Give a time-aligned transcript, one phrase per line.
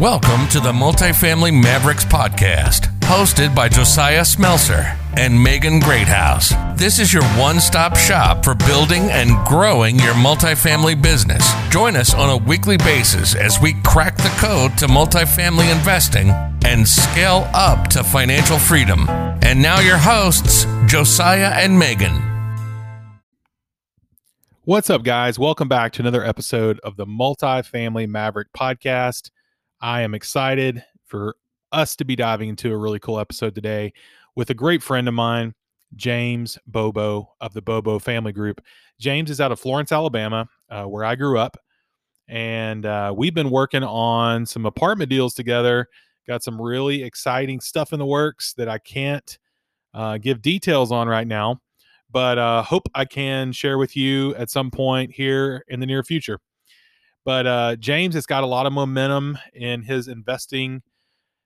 [0.00, 6.52] Welcome to the Multifamily Mavericks Podcast, hosted by Josiah Smelser and Megan Greathouse.
[6.76, 11.48] This is your one stop shop for building and growing your multifamily business.
[11.70, 16.30] Join us on a weekly basis as we crack the code to multifamily investing
[16.64, 19.08] and scale up to financial freedom.
[19.42, 22.20] And now, your hosts, Josiah and Megan.
[24.64, 25.38] What's up, guys?
[25.38, 29.30] Welcome back to another episode of the Multifamily Maverick podcast.
[29.84, 31.36] I am excited for
[31.70, 33.92] us to be diving into a really cool episode today
[34.34, 35.52] with a great friend of mine,
[35.94, 38.62] James Bobo of the Bobo Family Group.
[38.98, 41.58] James is out of Florence, Alabama, uh, where I grew up.
[42.28, 45.88] And uh, we've been working on some apartment deals together.
[46.26, 49.38] Got some really exciting stuff in the works that I can't
[49.92, 51.60] uh, give details on right now
[52.10, 56.04] but uh, hope I can share with you at some point here in the near
[56.04, 56.38] future.
[57.24, 60.82] But uh, James has got a lot of momentum in his investing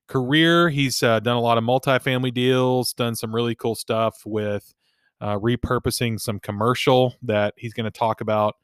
[0.08, 0.68] career.
[0.68, 4.74] He's uh, done a lot of multifamily deals, done some really cool stuff with
[5.20, 8.56] uh, repurposing some commercial that he's going to talk about.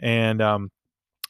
[0.00, 0.70] And um,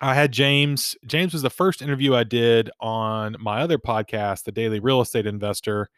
[0.00, 0.97] I had James.
[1.06, 5.27] James was the first interview I did on my other podcast, The Daily Real Estate
[5.27, 5.89] Investor.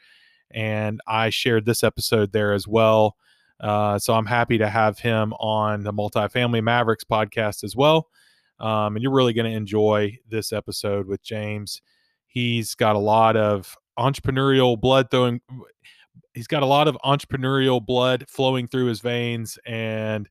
[0.51, 3.17] And I shared this episode there as well.
[3.61, 8.09] Uh, so I'm happy to have him on the Multifamily Mavericks podcast as well.
[8.61, 11.83] Um, and you're really going to enjoy this episode with James.
[12.27, 15.41] He's got a lot of entrepreneurial blood throwing.
[16.35, 20.29] He's got a lot of entrepreneurial blood flowing through his veins, and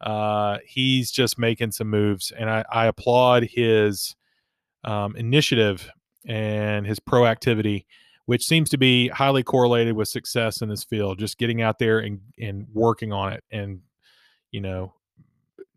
[0.00, 2.32] uh, he's just making some moves.
[2.36, 4.14] And I, I applaud his
[4.84, 5.90] um, initiative
[6.26, 7.84] and his proactivity
[8.28, 11.18] which seems to be highly correlated with success in this field.
[11.18, 13.80] Just getting out there and and working on it, and
[14.50, 14.92] you know,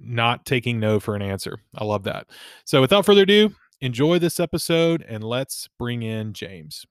[0.03, 1.59] not taking no for an answer.
[1.75, 2.27] I love that.
[2.65, 6.85] So, without further ado, enjoy this episode, and let's bring in James.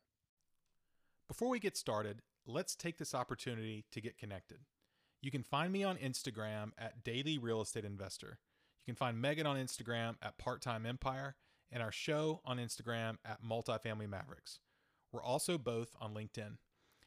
[1.28, 4.59] Before we get started, let's take this opportunity to get connected.
[5.21, 8.38] You can find me on Instagram at Daily Real Estate Investor.
[8.84, 11.37] You can find Megan on Instagram at Part Time Empire
[11.71, 14.60] and our show on Instagram at Multifamily Mavericks.
[15.12, 16.56] We're also both on LinkedIn.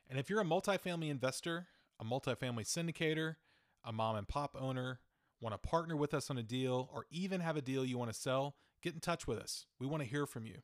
[0.10, 1.68] And if you're a multifamily investor,
[2.00, 3.36] a multifamily syndicator,
[3.84, 5.00] a mom and pop owner,
[5.44, 8.12] want to partner with us on a deal, or even have a deal you want
[8.12, 9.66] to sell, get in touch with us.
[9.80, 10.60] We want to hear from you.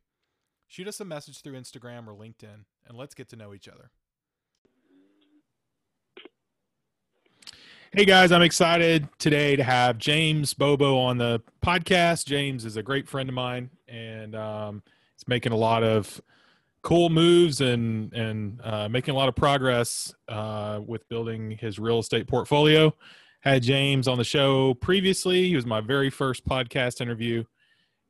[0.67, 3.91] Shoot us a message through Instagram or LinkedIn, and let's get to know each other.
[7.91, 12.25] Hey guys, I'm excited today to have James Bobo on the podcast.
[12.25, 14.83] James is a great friend of mine, and um,
[15.15, 16.21] he's making a lot of
[16.83, 21.97] cool moves and and uh, making a lot of progress uh, with building his real
[21.99, 22.93] estate portfolio.
[23.41, 25.47] Had James on the show previously.
[25.47, 27.43] He was my very first podcast interview,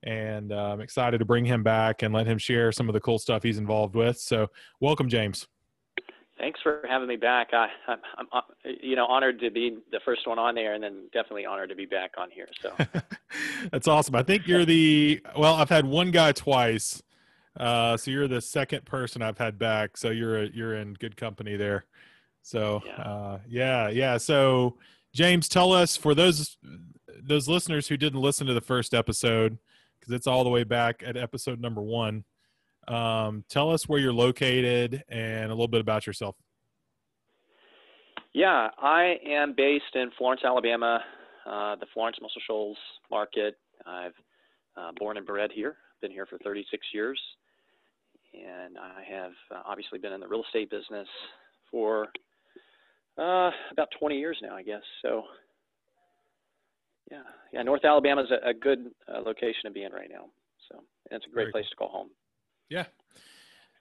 [0.03, 2.99] and uh, I'm excited to bring him back and let him share some of the
[2.99, 4.17] cool stuff he's involved with.
[4.17, 4.47] So,
[4.79, 5.47] welcome, James.
[6.37, 7.49] Thanks for having me back.
[7.51, 8.41] I, I'm, I'm, uh,
[8.81, 11.75] you know, honored to be the first one on there, and then definitely honored to
[11.75, 12.47] be back on here.
[12.61, 12.73] So
[13.71, 14.15] that's awesome.
[14.15, 15.55] I think you're the well.
[15.55, 17.03] I've had one guy twice
[17.59, 19.97] uh, so you're the second person I've had back.
[19.97, 21.85] So you're a, you're in good company there.
[22.41, 23.01] So yeah.
[23.01, 24.17] Uh, yeah, yeah.
[24.17, 24.77] So
[25.13, 26.57] James, tell us for those
[27.21, 29.57] those listeners who didn't listen to the first episode
[29.99, 32.23] because it's all the way back at episode number one.
[32.87, 36.35] Um, tell us where you're located and a little bit about yourself.
[38.33, 41.01] Yeah, I am based in Florence, Alabama,
[41.45, 42.77] uh, the Florence Muscle Shoals
[43.11, 43.55] market.
[43.85, 44.13] I've
[44.77, 45.75] uh, born and bred here.
[46.01, 47.19] Been here for 36 years
[48.33, 51.07] and I have uh, obviously been in the real estate business
[51.71, 52.07] for
[53.19, 54.81] uh, about 20 years now, I guess.
[55.01, 55.23] So,
[57.11, 57.21] yeah,
[57.53, 60.25] yeah, North Alabama is a, a good uh, location to be in right now.
[60.71, 62.09] So, it's a great place to call home.
[62.69, 62.85] Yeah.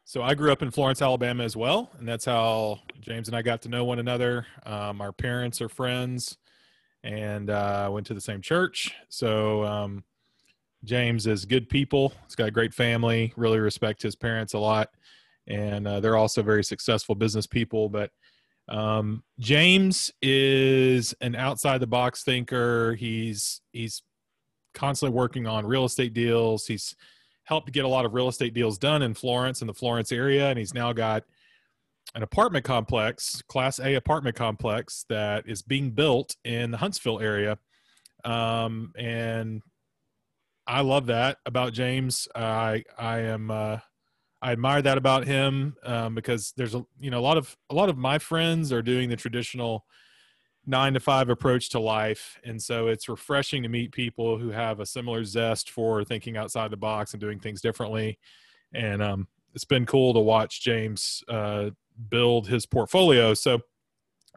[0.05, 3.43] So I grew up in Florence, Alabama as well, and that's how James and I
[3.43, 4.47] got to know one another.
[4.65, 6.39] Um, our parents are friends,
[7.05, 8.95] and uh, went to the same church.
[9.11, 10.05] So um,
[10.83, 12.15] James is good people.
[12.25, 13.35] He's got a great family.
[13.37, 14.89] Really respect his parents a lot,
[15.47, 17.91] and uh, they're also very successful business people.
[17.91, 18.11] But
[18.69, 22.95] um, James is an outside the box thinker.
[22.95, 24.03] He's he's
[24.75, 26.67] constantly working on real estate deals.
[26.67, 26.95] He's
[27.45, 30.51] helped get a lot of real estate deals done in Florence and the Florence area,
[30.51, 31.25] and he's now got
[32.15, 37.59] an apartment complex, Class A apartment complex that is being built in the Huntsville area.
[38.25, 39.63] Um, and
[40.67, 42.29] I love that about James.
[42.35, 43.79] I I am uh,
[44.41, 47.75] I admire that about him um, because there's a you know a lot of a
[47.75, 49.85] lot of my friends are doing the traditional
[50.67, 54.81] nine to five approach to life, and so it's refreshing to meet people who have
[54.81, 58.19] a similar zest for thinking outside the box and doing things differently.
[58.75, 61.71] and um, it's been cool to watch James uh,
[62.11, 63.35] build his portfolio.
[63.35, 63.61] So,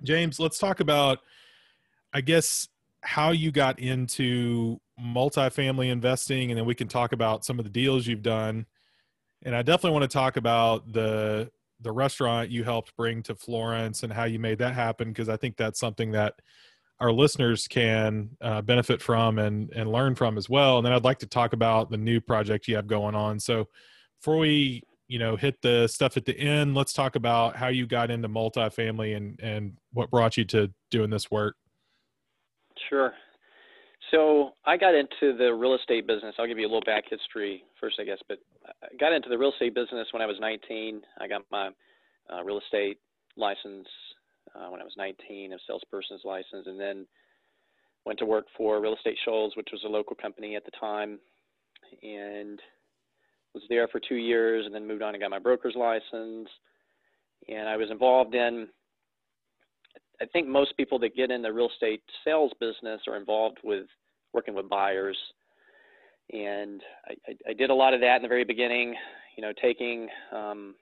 [0.03, 1.19] James, let's talk about,
[2.13, 2.68] I guess,
[3.01, 7.71] how you got into multifamily investing, and then we can talk about some of the
[7.71, 8.65] deals you've done.
[9.44, 11.52] And I definitely want to talk about the
[11.82, 15.38] the restaurant you helped bring to Florence and how you made that happen because I
[15.38, 16.36] think that's something that
[17.00, 20.78] our listeners can uh, benefit from and and learn from as well.
[20.78, 23.40] And then I'd like to talk about the new project you have going on.
[23.40, 23.68] So
[24.20, 27.88] before we you know hit the stuff at the end, let's talk about how you
[27.88, 31.56] got into multifamily and and what brought you to doing this work.
[32.90, 33.14] Sure.
[34.12, 36.36] So I got into the real estate business.
[36.38, 38.19] I'll give you a little back history first, I guess.
[38.28, 38.40] But
[38.84, 41.02] I got into the real estate business when I was 19.
[41.19, 41.69] I got my
[42.31, 42.98] uh, real estate
[43.38, 43.88] license
[44.54, 47.08] uh, when I was 19, a salesperson's license, and then
[48.06, 51.19] went to work for Real Estate Shoals, which was a local company at the time,
[52.04, 52.60] and
[53.54, 56.50] was there for two years, and then moved on and got my broker's license.
[57.48, 58.68] And I was involved in
[60.22, 63.88] I think most people that get in the real estate sales business are involved with
[64.33, 65.18] working with buyers.
[66.31, 68.95] And I, I, I did a lot of that in the very beginning,
[69.36, 70.75] you know, taking, um,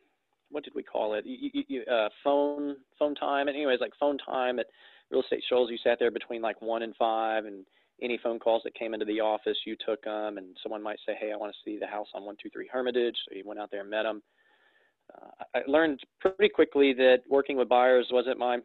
[0.51, 1.25] what did we call it?
[1.25, 3.47] You, you, uh, phone, phone time.
[3.47, 4.67] And anyways, like phone time at
[5.11, 7.65] Real Estate Shoals, you sat there between like one and five and
[8.01, 11.13] any phone calls that came into the office, you took them and someone might say,
[11.19, 13.15] Hey, I want to see the house on 123 Hermitage.
[13.27, 14.21] So you went out there and met them.
[15.13, 18.55] Uh, I learned pretty quickly that working with buyers wasn't my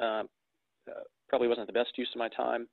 [0.00, 0.28] um,
[0.88, 2.68] uh, probably wasn't the best use of my time.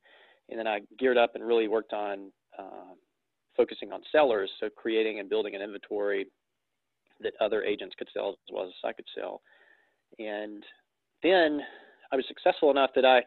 [0.48, 2.94] And then I geared up and really worked on uh,
[3.56, 6.26] focusing on sellers, so creating and building an inventory
[7.20, 9.40] that other agents could sell as well as I could sell.
[10.18, 10.62] And
[11.22, 11.60] then
[12.12, 13.18] I was successful enough that I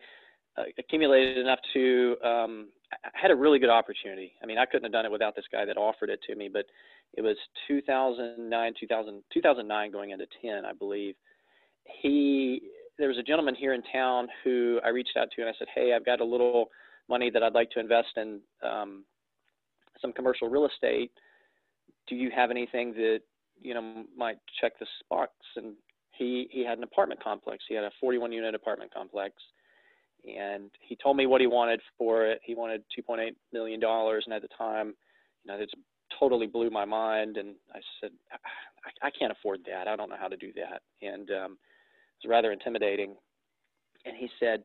[0.59, 4.33] uh, accumulated enough to um, I had a really good opportunity.
[4.41, 6.49] I mean, I couldn't have done it without this guy that offered it to me,
[6.51, 6.65] but
[7.13, 7.37] it was
[7.67, 11.15] 2009, 2000, 2009 going into 10, I believe.
[12.01, 12.61] He
[12.97, 15.67] there was a gentleman here in town who I reached out to and I said,
[15.73, 16.69] Hey, I've got a little
[17.09, 19.03] money that I'd like to invest in um,
[20.01, 21.11] some commercial real estate.
[22.07, 23.19] Do you have anything that
[23.61, 25.31] you know might check the box?
[25.55, 25.73] And
[26.11, 27.63] he he had an apartment complex.
[27.67, 29.35] He had a 41 unit apartment complex,
[30.25, 32.41] and he told me what he wanted for it.
[32.43, 34.93] He wanted 2.8 million dollars, and at the time,
[35.43, 35.69] you know, it
[36.19, 37.37] totally blew my mind.
[37.37, 39.87] And I said, I, I can't afford that.
[39.87, 40.81] I don't know how to do that.
[41.01, 41.57] And um,
[42.23, 43.15] was rather intimidating.
[44.05, 44.63] And he said,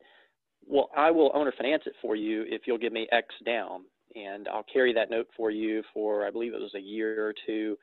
[0.67, 3.83] Well, I will owner finance it for you if you'll give me X down.
[4.17, 7.35] And I'll carry that note for you for, I believe it was a year or
[7.47, 7.77] two,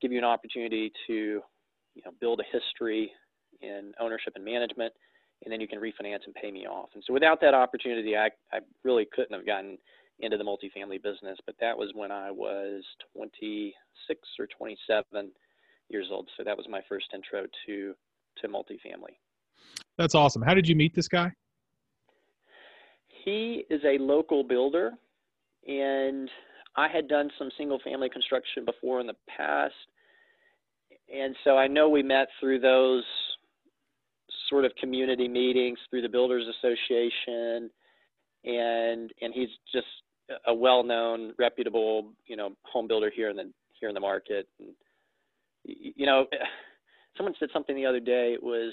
[0.00, 1.42] give you an opportunity to,
[1.94, 3.12] you know, build a history
[3.60, 4.92] in ownership and management,
[5.44, 6.88] and then you can refinance and pay me off.
[6.94, 9.78] And so without that opportunity, I, I really couldn't have gotten
[10.20, 12.82] into the multifamily business, but that was when I was
[13.14, 15.30] 26 or 27
[15.90, 16.28] years old.
[16.36, 17.94] So that was my first intro to
[18.40, 19.14] to multifamily.
[19.96, 20.42] That's awesome.
[20.42, 21.32] How did you meet this guy?
[23.24, 24.92] He is a local builder,
[25.66, 26.28] and
[26.76, 29.74] I had done some single family construction before in the past.
[31.12, 33.04] And so I know we met through those
[34.48, 37.70] sort of community meetings through the Builders Association,
[38.44, 39.86] and and he's just
[40.46, 44.46] a well-known, reputable, you know, home builder here in the here in the market.
[44.58, 44.70] And,
[45.64, 46.26] you know,
[47.16, 48.32] someone said something the other day.
[48.34, 48.72] It was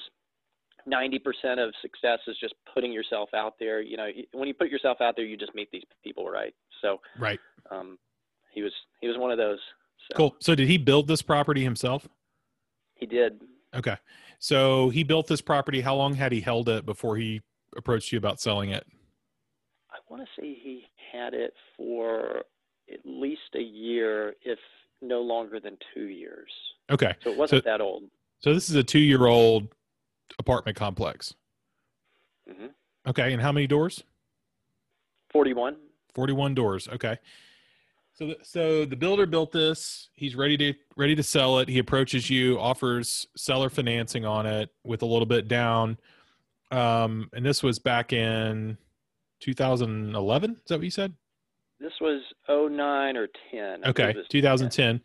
[0.87, 1.19] 90%
[1.65, 3.81] of success is just putting yourself out there.
[3.81, 6.53] You know, when you put yourself out there, you just meet these people, right?
[6.81, 7.39] So, right.
[7.69, 7.97] Um,
[8.53, 9.59] he was he was one of those.
[10.09, 10.17] So.
[10.17, 10.35] Cool.
[10.39, 12.07] So, did he build this property himself?
[12.95, 13.41] He did.
[13.75, 13.95] Okay.
[14.39, 15.81] So he built this property.
[15.81, 17.41] How long had he held it before he
[17.77, 18.85] approached you about selling it?
[19.91, 22.43] I want to say he had it for
[22.91, 24.59] at least a year, if
[25.01, 26.49] no longer than two years.
[26.89, 27.13] Okay.
[27.23, 28.03] So it wasn't so, that old.
[28.39, 29.67] So this is a two-year-old
[30.39, 31.33] apartment complex.
[32.49, 32.67] Mm-hmm.
[33.07, 34.03] Okay, and how many doors?
[35.31, 35.77] Forty-one.
[36.13, 36.87] Forty-one doors.
[36.87, 37.17] Okay.
[38.13, 40.09] So, the, so the builder built this.
[40.13, 41.69] He's ready to ready to sell it.
[41.69, 45.97] He approaches you, offers seller financing on it with a little bit down.
[46.71, 48.77] Um, and this was back in
[49.41, 50.51] 2011.
[50.51, 51.13] Is that what you said?
[51.79, 53.85] This was 09 or 10.
[53.85, 54.99] okay, 2010.
[54.99, 55.01] 10.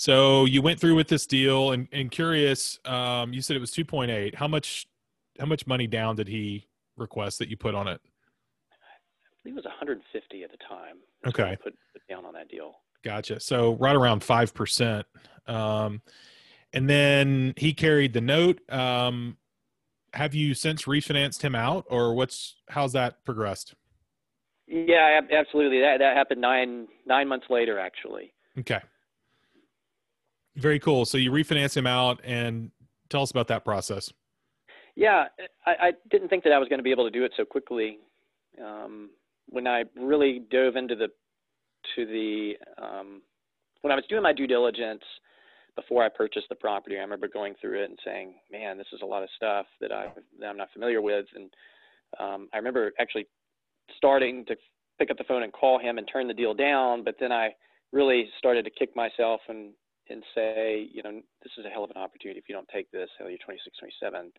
[0.00, 3.70] So you went through with this deal, and, and curious, um, you said it was
[3.70, 4.34] two point eight.
[4.34, 4.86] How much
[5.38, 6.66] how much money down did he
[6.96, 8.00] request that you put on it?
[8.72, 10.96] I believe it was 150 at the time.
[11.26, 12.76] Okay, put, put down on that deal.
[13.04, 13.40] Gotcha.
[13.40, 15.04] So right around five percent.
[15.46, 16.00] Um,
[16.72, 18.58] and then he carried the note.
[18.72, 19.36] Um,
[20.14, 23.74] have you since refinanced him out, or what's how's that progressed?
[24.66, 25.80] Yeah, absolutely.
[25.80, 28.32] That that happened nine nine months later, actually.
[28.58, 28.80] Okay.
[30.56, 31.04] Very cool.
[31.04, 32.70] So you refinance him out, and
[33.08, 34.12] tell us about that process.
[34.96, 35.24] Yeah,
[35.66, 37.44] I, I didn't think that I was going to be able to do it so
[37.44, 37.98] quickly.
[38.62, 39.10] Um,
[39.48, 41.08] when I really dove into the
[41.96, 43.22] to the um,
[43.82, 45.02] when I was doing my due diligence
[45.76, 49.00] before I purchased the property, I remember going through it and saying, "Man, this is
[49.02, 50.08] a lot of stuff that I
[50.40, 51.50] that I'm not familiar with." And
[52.18, 53.26] um, I remember actually
[53.96, 54.56] starting to
[54.98, 57.50] pick up the phone and call him and turn the deal down, but then I
[57.92, 59.72] really started to kick myself and
[60.10, 62.38] and say, you know, this is a hell of an opportunity.
[62.38, 64.32] If you don't take this, you're 26, 27.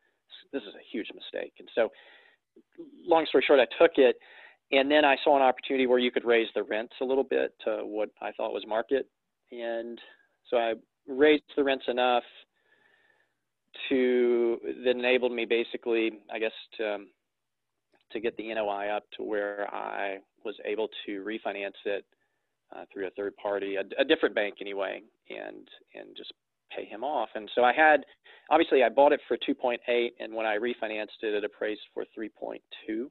[0.53, 1.53] This is a huge mistake.
[1.59, 1.89] And so,
[3.05, 4.17] long story short, I took it,
[4.71, 7.53] and then I saw an opportunity where you could raise the rents a little bit
[7.65, 9.07] to what I thought was market,
[9.51, 9.99] and
[10.49, 10.73] so I
[11.07, 12.23] raised the rents enough
[13.89, 16.97] to that enabled me basically, I guess, to
[18.11, 22.03] to get the NOI up to where I was able to refinance it
[22.75, 26.33] uh, through a third party, a, a, different bank anyway, and and just
[26.75, 27.29] pay him off.
[27.35, 28.05] And so I had,
[28.49, 29.77] obviously, I bought it for 2.8,
[30.19, 33.07] and when I refinanced it, it appraised for 3.2.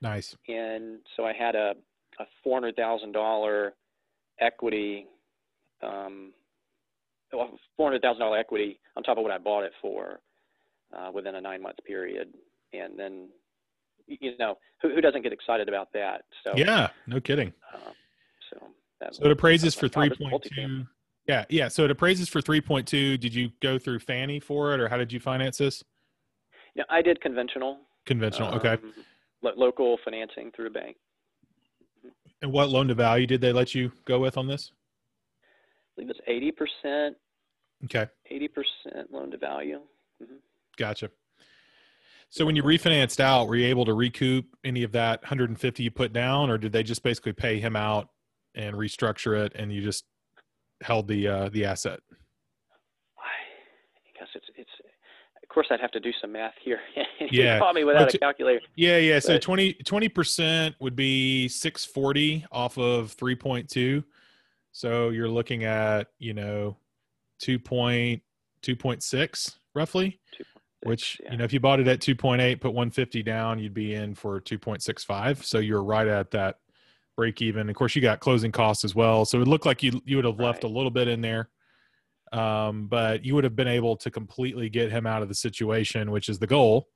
[0.00, 0.36] Nice.
[0.48, 1.74] And so I had a
[2.20, 3.74] a four hundred thousand dollar
[4.40, 5.06] equity,
[5.82, 6.32] um,
[7.30, 10.20] four hundred thousand dollar equity on top of what I bought it for
[10.96, 12.28] uh, within a nine month period,
[12.72, 13.28] and then
[14.06, 16.22] you know who, who doesn't get excited about that?
[16.44, 17.52] So yeah, no kidding.
[17.72, 17.90] Uh,
[19.12, 20.86] so it appraises for three point two.
[21.26, 21.68] Yeah, yeah.
[21.68, 23.18] So it appraises for three point two.
[23.18, 25.84] Did you go through Fannie for it, or how did you finance this?
[26.74, 27.78] Yeah, I did conventional.
[28.06, 28.78] Conventional, um, okay.
[29.42, 30.96] Lo- local financing through a bank.
[32.40, 34.72] And what loan to value did they let you go with on this?
[35.42, 35.46] I
[35.96, 37.16] believe it's eighty percent.
[37.84, 38.06] Okay.
[38.30, 39.80] Eighty percent loan to value.
[40.22, 40.36] Mm-hmm.
[40.76, 41.10] Gotcha.
[42.30, 45.90] So when you refinanced out, were you able to recoup any of that 150 you
[45.90, 48.10] put down, or did they just basically pay him out
[48.58, 50.04] and restructure it, and you just
[50.82, 52.00] held the uh, the asset?
[52.10, 52.16] I
[54.18, 54.68] guess it's it's.
[55.42, 56.80] Of course, I'd have to do some math here.
[57.30, 58.60] yeah, you caught me without a calculator.
[58.76, 59.18] Yeah, yeah.
[59.18, 59.78] So 20
[60.10, 64.04] percent would be 640 off of 3.2.
[64.72, 66.76] So you're looking at you know
[67.42, 70.20] 2.2.6 roughly.
[70.36, 70.44] 2
[70.84, 71.32] which yeah.
[71.32, 74.40] you know if you bought it at 2.8 put 150 down you'd be in for
[74.40, 76.60] 2.65 so you're right at that
[77.18, 77.68] break even.
[77.68, 79.24] Of course you got closing costs as well.
[79.24, 80.70] So it looked like you you would have left right.
[80.70, 81.50] a little bit in there.
[82.32, 86.12] Um, but you would have been able to completely get him out of the situation
[86.12, 86.86] which is the goal.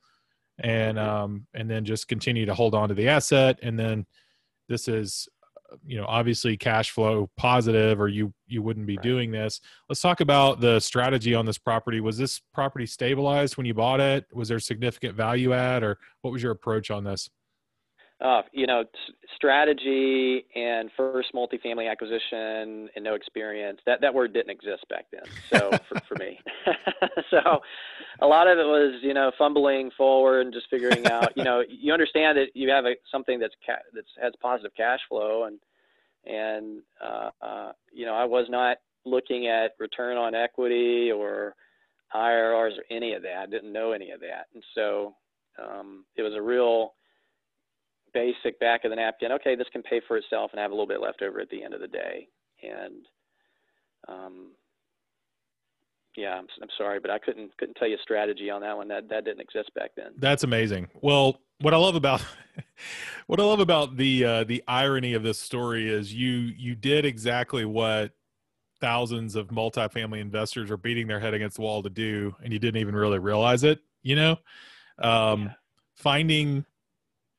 [0.61, 3.59] And um, and then just continue to hold on to the asset.
[3.63, 4.07] And then
[4.69, 5.29] this is
[5.85, 9.03] you know obviously cash flow positive or you you wouldn't be right.
[9.03, 9.61] doing this.
[9.89, 12.01] Let's talk about the strategy on this property.
[12.01, 14.27] Was this property stabilized when you bought it?
[14.33, 17.29] Was there significant value add or what was your approach on this
[18.23, 18.85] uh, you know,
[19.35, 23.81] strategy and first multifamily acquisition and no experience.
[23.85, 25.27] That that word didn't exist back then.
[25.51, 26.39] So for, for me,
[27.31, 27.61] so
[28.21, 31.33] a lot of it was you know fumbling forward and just figuring out.
[31.37, 35.01] You know, you understand that you have a, something that's ca- that's has positive cash
[35.09, 35.59] flow and
[36.25, 41.57] and uh, uh, you know I was not looking at return on equity or
[42.15, 43.37] IRRs or any of that.
[43.43, 45.17] I didn't know any of that, and so
[45.59, 46.93] um, it was a real
[48.15, 49.33] basic back of the napkin.
[49.33, 51.63] Okay, this can pay for itself and have a little bit left over at the
[51.63, 52.29] end of the day.
[52.63, 53.07] And
[54.09, 54.53] um,
[56.17, 58.89] yeah, I'm, I'm sorry, but I couldn't couldn't tell you a strategy on that one.
[58.89, 60.13] That that didn't exist back then.
[60.19, 60.89] That's amazing.
[61.01, 62.25] Well, what I love about
[63.27, 67.05] what I love about the uh, the irony of this story is you you did
[67.07, 68.13] exactly what
[68.81, 72.59] thousands of multifamily investors are beating their head against the wall to do, and you
[72.59, 73.81] didn't even really realize it.
[74.03, 74.33] You know,
[74.99, 75.53] um, yeah.
[75.95, 76.67] finding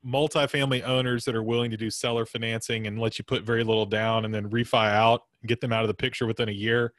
[0.06, 3.86] multifamily owners that are willing to do seller financing and let you put very little
[3.86, 6.94] down and then refi out and get them out of the picture within a year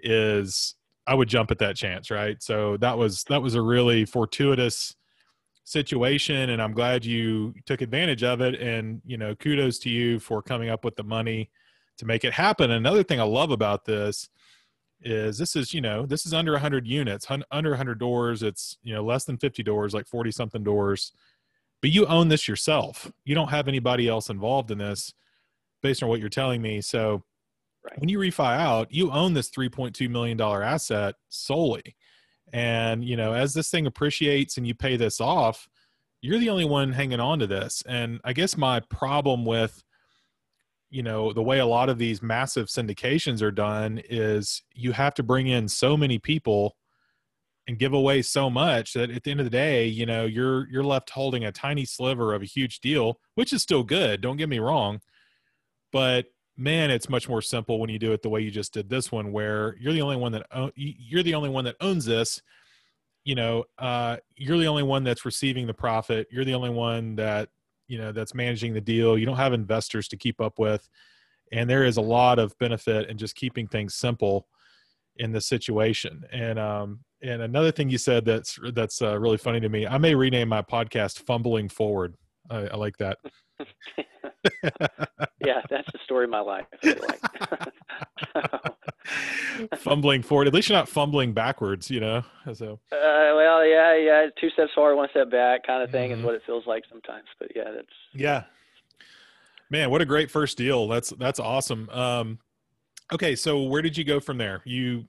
[0.00, 0.74] is
[1.06, 2.42] I would jump at that chance, right?
[2.42, 4.96] So that was that was a really fortuitous
[5.64, 10.18] situation and I'm glad you took advantage of it and you know kudos to you
[10.18, 11.50] for coming up with the money
[11.98, 12.72] to make it happen.
[12.72, 14.28] Another thing I love about this
[15.04, 18.94] is this is you know this is under 100 units under 100 doors it's you
[18.94, 21.12] know less than 50 doors like 40 something doors
[21.82, 23.12] but you own this yourself.
[23.24, 25.12] You don't have anybody else involved in this
[25.82, 26.80] based on what you're telling me.
[26.80, 27.24] So
[27.84, 27.98] right.
[27.98, 31.96] when you refi out, you own this $3.2 million asset solely.
[32.52, 35.68] And, you know, as this thing appreciates and you pay this off,
[36.20, 37.82] you're the only one hanging on to this.
[37.86, 39.82] And I guess my problem with,
[40.88, 45.14] you know, the way a lot of these massive syndications are done is you have
[45.14, 46.76] to bring in so many people
[47.68, 50.68] and give away so much that at the end of the day, you know, you're
[50.68, 54.20] you're left holding a tiny sliver of a huge deal, which is still good.
[54.20, 55.00] Don't get me wrong,
[55.92, 56.26] but
[56.56, 59.10] man, it's much more simple when you do it the way you just did this
[59.12, 62.42] one, where you're the only one that you're the only one that owns this.
[63.24, 66.26] You know, uh, you're the only one that's receiving the profit.
[66.30, 67.50] You're the only one that
[67.86, 69.16] you know that's managing the deal.
[69.16, 70.88] You don't have investors to keep up with,
[71.52, 74.48] and there is a lot of benefit in just keeping things simple
[75.16, 76.24] in this situation.
[76.32, 79.86] And um, and another thing you said that's that's uh, really funny to me.
[79.86, 82.14] I may rename my podcast "Fumbling Forward."
[82.50, 83.18] I, I like that.
[85.44, 86.66] yeah, that's the story of my life.
[86.82, 87.20] like.
[89.78, 90.48] fumbling forward.
[90.48, 92.24] At least you're not fumbling backwards, you know.
[92.52, 92.80] So.
[92.90, 94.26] Uh, well, yeah, yeah.
[94.40, 96.20] Two steps forward, one step back, kind of thing mm-hmm.
[96.20, 97.26] is what it feels like sometimes.
[97.38, 97.86] But yeah, that's.
[98.14, 98.44] Yeah.
[99.70, 100.88] Man, what a great first deal.
[100.88, 101.88] That's that's awesome.
[101.90, 102.38] Um,
[103.12, 104.60] okay, so where did you go from there?
[104.64, 105.06] You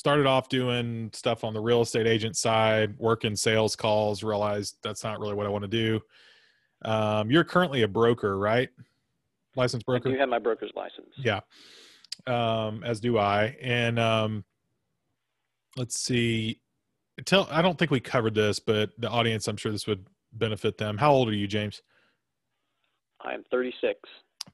[0.00, 4.22] started off doing stuff on the real estate agent side, working sales calls.
[4.22, 6.00] Realized that's not really what I want to do.
[6.82, 8.70] Um, you're currently a broker, right?
[9.56, 10.08] Licensed broker.
[10.08, 11.10] You have my broker's license.
[11.18, 11.40] Yeah.
[12.26, 13.54] Um, as do I.
[13.60, 14.44] And um,
[15.76, 16.62] let's see.
[17.26, 17.46] Tell.
[17.50, 20.96] I don't think we covered this, but the audience, I'm sure this would benefit them.
[20.96, 21.82] How old are you, James?
[23.20, 24.00] I'm 36.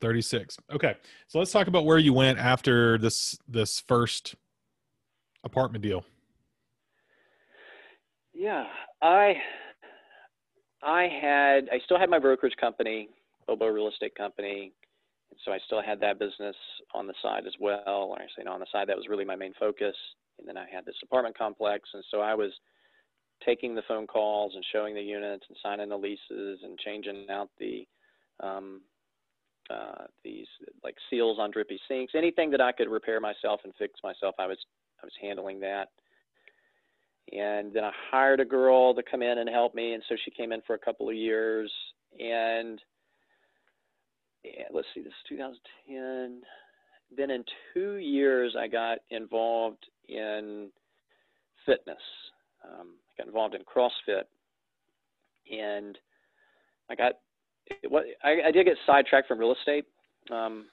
[0.01, 0.57] 36.
[0.73, 0.97] Okay.
[1.29, 4.35] So let's talk about where you went after this this first
[5.47, 6.05] apartment deal.
[8.35, 8.65] Yeah,
[9.01, 9.35] I
[10.83, 13.09] I had I still had my brokerage company,
[13.47, 14.73] Bobo Real Estate Company,
[15.31, 16.57] and so I still had that business
[16.95, 17.83] on the side as well.
[17.87, 19.97] Or I say no, on the side that was really my main focus.
[20.39, 22.53] And then I had this apartment complex, and so I was
[23.45, 27.49] taking the phone calls and showing the units and signing the leases and changing out
[27.59, 27.87] the
[28.41, 28.83] um,
[29.71, 30.47] uh, these
[30.85, 34.47] like seals on drippy sinks, anything that I could repair myself and fix myself, I
[34.47, 34.59] was
[35.03, 35.89] I was handling that
[37.33, 40.31] and then I hired a girl to come in and help me, and so she
[40.31, 41.73] came in for a couple of years,
[42.19, 42.81] and,
[44.45, 46.43] and let's see, this is 2010.
[47.17, 50.71] Then in two years, I got involved in
[51.65, 51.97] fitness.
[52.65, 54.25] Um, I got involved in CrossFit,
[55.51, 55.99] and
[56.89, 57.15] I got
[57.89, 59.85] what I, I did get sidetracked from real estate,
[60.31, 60.67] um,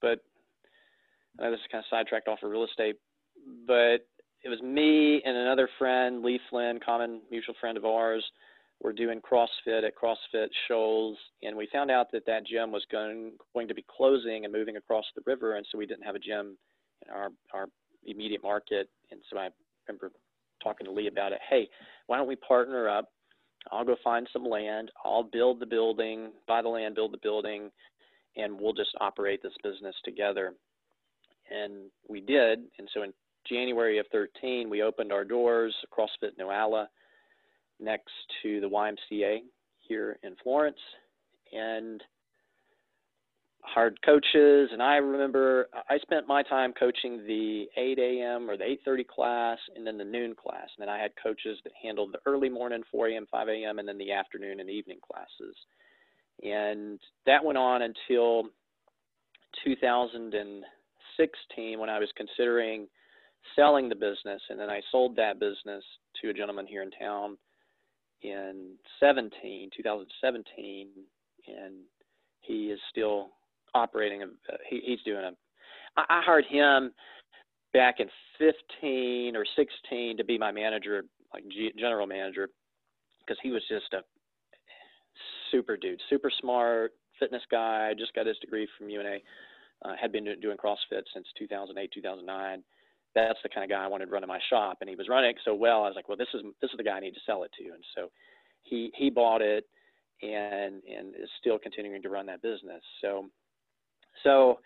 [0.00, 0.20] but
[1.38, 2.96] I know this is kind of sidetracked off of real estate,
[3.66, 4.06] but
[4.42, 8.24] it was me and another friend, Lee Flynn, common mutual friend of ours.
[8.82, 13.32] We're doing CrossFit at CrossFit Shoals, and we found out that that gym was going
[13.52, 16.18] going to be closing and moving across the river, and so we didn't have a
[16.20, 16.56] gym
[17.06, 17.66] in our our
[18.06, 18.88] immediate market.
[19.10, 19.50] And so I
[19.86, 20.12] remember
[20.62, 21.40] talking to Lee about it.
[21.48, 21.68] Hey,
[22.06, 23.10] why don't we partner up?
[23.70, 24.90] I'll go find some land.
[25.04, 27.70] I'll build the building, buy the land, build the building,
[28.36, 30.54] and we'll just operate this business together.
[31.50, 32.60] And we did.
[32.78, 33.12] And so in
[33.48, 36.86] January of 13, we opened our doors CrossFit Noala
[37.78, 39.38] next to the YMCA
[39.80, 40.78] here in Florence
[41.52, 42.02] and
[43.62, 44.70] hired coaches.
[44.72, 48.50] And I remember I spent my time coaching the 8 a.m.
[48.50, 50.68] or the 8:30 class and then the noon class.
[50.76, 53.88] And then I had coaches that handled the early morning 4 a.m., 5 a.m., and
[53.88, 55.56] then the afternoon and evening classes.
[56.42, 58.48] And that went on until
[59.64, 62.88] 2016 when I was considering–
[63.56, 65.84] selling the business, and then I sold that business
[66.20, 67.36] to a gentleman here in town
[68.22, 70.88] in 17, 2017,
[71.46, 71.74] and
[72.40, 73.30] he is still
[73.74, 74.22] operating.
[74.68, 75.32] He, he's doing a.
[75.96, 76.92] I, I hired him
[77.72, 82.48] back in 15 or 16 to be my manager, like G, general manager,
[83.20, 84.02] because he was just a
[85.50, 87.92] super dude, super smart, fitness guy.
[87.98, 89.18] Just got his degree from UNA.
[89.82, 92.62] Uh, had been doing CrossFit since 2008, 2009
[93.14, 94.78] that's the kind of guy I wanted running my shop.
[94.80, 95.84] And he was running it so well.
[95.84, 97.50] I was like, well, this is this is the guy I need to sell it
[97.58, 97.64] to.
[97.64, 98.10] And so
[98.62, 99.64] he he bought it
[100.22, 102.82] and and is still continuing to run that business.
[103.00, 103.26] So
[104.22, 104.60] so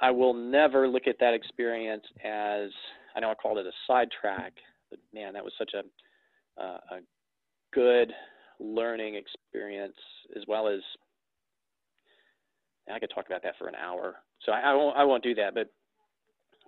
[0.00, 2.70] I will never look at that experience as
[3.16, 4.52] I know I called it a sidetrack,
[4.90, 6.98] but man, that was such a uh, a
[7.72, 8.12] good
[8.60, 9.96] learning experience
[10.36, 10.80] as well as
[12.92, 14.16] I could talk about that for an hour.
[14.44, 15.70] So I, I won't I won't do that, but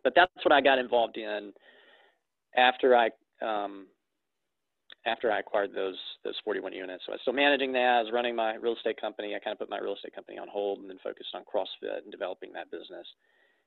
[0.02, 1.52] but that's what I got involved in
[2.56, 3.10] after I
[3.42, 3.86] um,
[5.06, 7.04] after I acquired those those 41 units.
[7.06, 7.98] So I was still managing that.
[7.98, 9.34] I was running my real estate company.
[9.34, 12.02] I kind of put my real estate company on hold and then focused on CrossFit
[12.02, 13.06] and developing that business,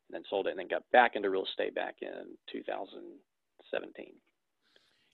[0.09, 4.13] and then sold it and then got back into real estate back in 2017.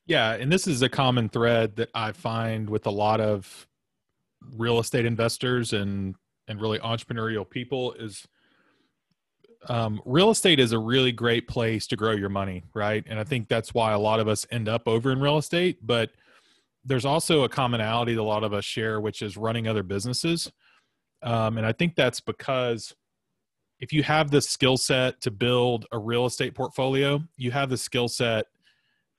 [0.05, 3.67] Yeah, and this is a common thread that I find with a lot of
[4.57, 6.15] real estate investors and
[6.47, 8.27] and really entrepreneurial people is
[9.67, 13.03] um, real estate is a really great place to grow your money, right?
[13.07, 15.85] And I think that's why a lot of us end up over in real estate.
[15.85, 16.11] But
[16.85, 20.51] there's also a commonality that a lot of us share, which is running other businesses.
[21.21, 22.95] Um, and I think that's because
[23.79, 27.77] if you have the skill set to build a real estate portfolio, you have the
[27.77, 28.45] skill set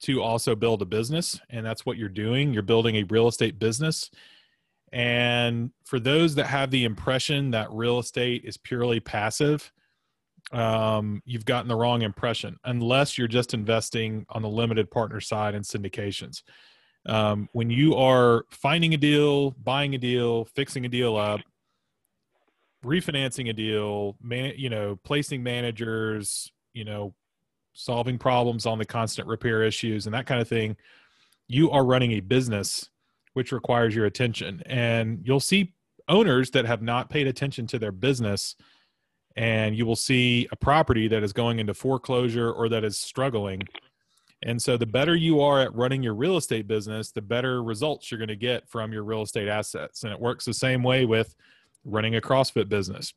[0.03, 1.38] to also build a business.
[1.50, 2.55] And that's what you're doing.
[2.55, 4.11] You're building a real estate business.
[4.92, 9.70] And for those that have the impression that real estate is purely passive,
[10.52, 15.54] um, you've gotten the wrong impression unless you're just investing on the limited partner side
[15.54, 16.42] and syndications.
[17.06, 21.40] Um, when you are finding a deal, buying a deal, fixing a deal up,
[22.84, 27.14] refinancing a deal, man, you know, placing managers, you know,
[27.72, 30.76] solving problems on the constant repair issues and that kind of thing,
[31.46, 32.90] you are running a business
[33.34, 34.62] which requires your attention.
[34.66, 35.72] And you'll see
[36.08, 38.56] owners that have not paid attention to their business
[39.37, 43.62] and you will see a property that is going into foreclosure or that is struggling.
[44.43, 48.11] And so, the better you are at running your real estate business, the better results
[48.11, 50.03] you're going to get from your real estate assets.
[50.03, 51.35] And it works the same way with
[51.85, 53.12] running a CrossFit business,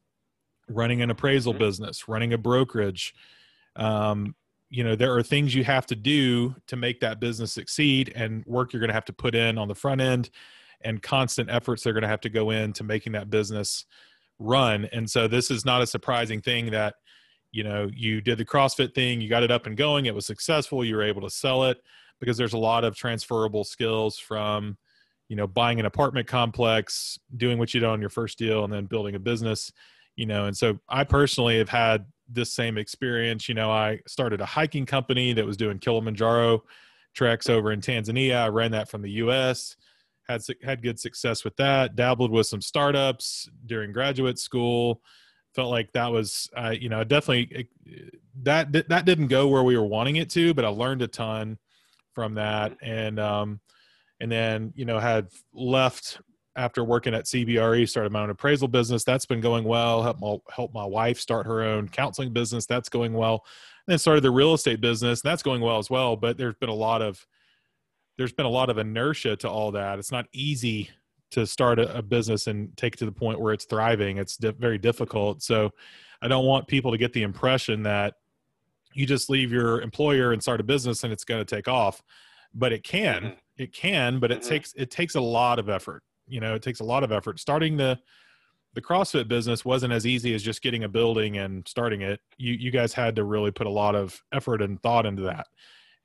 [0.68, 1.64] running an appraisal mm-hmm.
[1.64, 3.14] business, running a brokerage.
[3.76, 4.36] Um,
[4.70, 8.46] you know, there are things you have to do to make that business succeed, and
[8.46, 10.30] work you're going to have to put in on the front end,
[10.82, 13.86] and constant efforts they're going to have to go in to making that business
[14.40, 14.86] run.
[14.92, 16.96] And so this is not a surprising thing that
[17.52, 20.26] you know you did the CrossFit thing, you got it up and going, it was
[20.26, 21.78] successful, you were able to sell it
[22.20, 24.78] because there's a lot of transferable skills from
[25.30, 28.74] you know buying an apartment complex, doing what you did on your first deal, and
[28.74, 29.72] then building a business.
[30.16, 33.50] You know, and so I personally have had this same experience.
[33.50, 36.64] You know, I started a hiking company that was doing Kilimanjaro
[37.16, 38.44] treks over in Tanzania.
[38.44, 39.76] I ran that from the U.S
[40.28, 41.96] had had good success with that.
[41.96, 45.02] Dabbled with some startups during graduate school.
[45.56, 47.68] Felt like that was, uh, you know, definitely
[48.42, 51.60] that that didn't go where we were wanting it to, but I learned a ton
[52.14, 53.60] from that, and um,
[54.20, 56.20] and then you know had left
[56.56, 59.04] after working at CBRE, started my own appraisal business.
[59.04, 60.04] That's been going well.
[60.04, 62.66] Help my help my wife start her own counseling business.
[62.66, 63.44] That's going well.
[63.88, 65.24] And then started the real estate business.
[65.24, 66.16] And that's going well as well.
[66.16, 67.26] But there's been a lot of
[68.18, 70.00] there's been a lot of inertia to all that.
[70.00, 70.90] It's not easy
[71.32, 74.18] to start a, a business and take it to the point where it's thriving.
[74.18, 75.42] It's di- very difficult.
[75.42, 75.72] So
[76.22, 78.14] I don't want people to get the impression that
[78.94, 82.04] you just leave your employer and start a business and it's going to take off.
[82.54, 83.34] But it can, mm-hmm.
[83.58, 84.50] it can, but it mm-hmm.
[84.50, 86.04] takes it takes a lot of effort.
[86.28, 87.40] You know, it takes a lot of effort.
[87.40, 88.00] Starting the
[88.76, 92.20] the CrossFit business wasn't as easy as just getting a building and starting it.
[92.38, 95.48] You you guys had to really put a lot of effort and thought into that.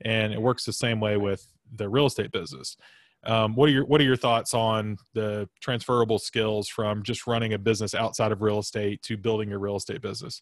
[0.01, 2.77] And it works the same way with the real estate business.
[3.25, 7.53] Um, what are your What are your thoughts on the transferable skills from just running
[7.53, 10.41] a business outside of real estate to building your real estate business?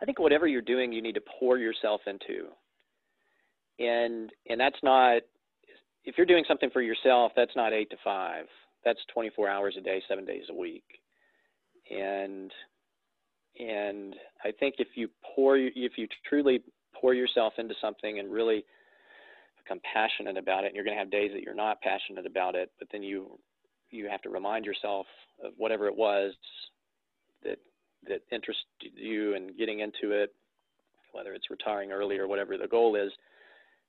[0.00, 2.48] I think whatever you're doing, you need to pour yourself into,
[3.78, 5.22] and and that's not
[6.04, 8.46] if you're doing something for yourself, that's not eight to five.
[8.84, 10.84] That's 24 hours a day, seven days a week,
[11.90, 12.50] and
[13.58, 16.62] and I think if you pour if you truly
[17.00, 18.64] pour yourself into something and really
[19.68, 22.54] become passionate about it and you're going to have days that you're not passionate about
[22.54, 23.38] it but then you
[23.90, 25.06] you have to remind yourself
[25.44, 26.32] of whatever it was
[27.42, 27.58] that
[28.06, 30.32] that interested you in getting into it
[31.12, 33.12] whether it's retiring early or whatever the goal is.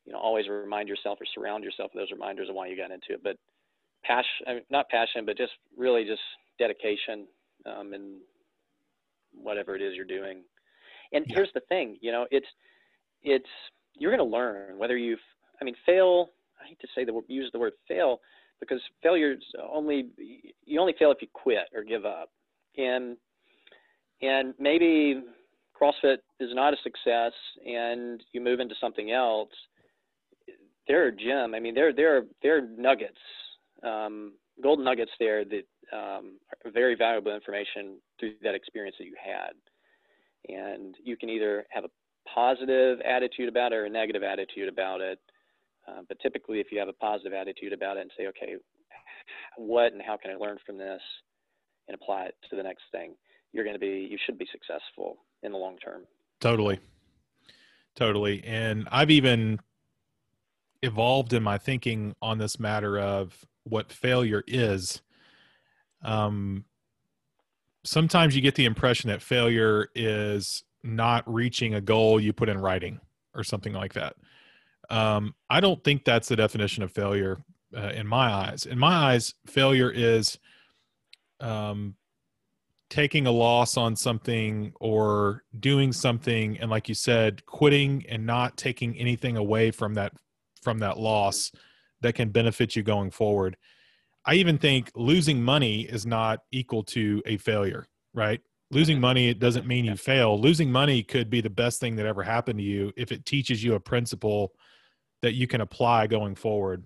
[0.06, 2.92] You know always remind yourself or surround yourself with those reminders of why you got
[2.92, 3.22] into it.
[3.24, 3.38] But
[4.04, 6.22] passion not passion but just really just
[6.58, 7.28] dedication
[7.66, 8.20] um, and
[9.34, 10.42] whatever it is you're doing.
[11.12, 11.36] And yeah.
[11.36, 12.48] here's the thing you know it's
[13.22, 13.50] it's
[13.96, 15.20] you're going to learn whether you've
[15.62, 16.30] I mean, fail.
[16.62, 18.20] I hate to say the use the word fail
[18.60, 20.08] because failure's only
[20.66, 22.30] you only fail if you quit or give up,
[22.78, 23.18] and
[24.22, 25.22] and maybe
[25.80, 27.34] CrossFit is not a success,
[27.66, 29.50] and you move into something else.
[30.88, 31.54] There are gem.
[31.56, 33.20] I mean, there there are there are nuggets,
[33.84, 39.16] um, golden nuggets there that um, are very valuable information through that experience that you
[39.24, 39.54] had,
[40.54, 41.90] and you can either have a
[42.34, 45.20] positive attitude about it or a negative attitude about it
[45.90, 48.56] uh, but typically, if you have a positive attitude about it and say, okay,
[49.58, 51.02] what and how can I learn from this
[51.88, 53.16] and apply it to the next thing,
[53.54, 56.04] you're going to be, you should be successful in the long term.
[56.40, 56.80] Totally.
[57.96, 58.44] Totally.
[58.46, 59.60] And I've even
[60.82, 65.02] evolved in my thinking on this matter of what failure is.
[66.04, 66.66] Um,
[67.84, 72.58] sometimes you get the impression that failure is not reaching a goal you put in
[72.58, 73.02] writing
[73.34, 74.16] or something like that.
[74.90, 77.38] Um, I don't think that's the definition of failure
[77.76, 78.66] uh, in my eyes.
[78.66, 80.40] In my eyes, failure is
[81.40, 81.96] um,
[82.90, 88.58] taking a loss on something or doing something, and like you said, quitting and not
[88.58, 90.14] taking anything away from that
[90.62, 91.52] from that loss
[92.02, 93.56] that can benefit you going forward.
[94.26, 98.42] I even think losing money is not equal to a failure, right?
[98.72, 102.06] losing money it doesn't mean you fail losing money could be the best thing that
[102.06, 104.52] ever happened to you if it teaches you a principle
[105.22, 106.86] that you can apply going forward.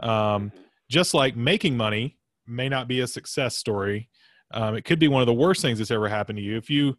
[0.00, 0.52] Um,
[0.90, 4.08] just like making money may not be a success story.
[4.52, 6.56] Um, it could be one of the worst things that's ever happened to you.
[6.56, 6.96] If you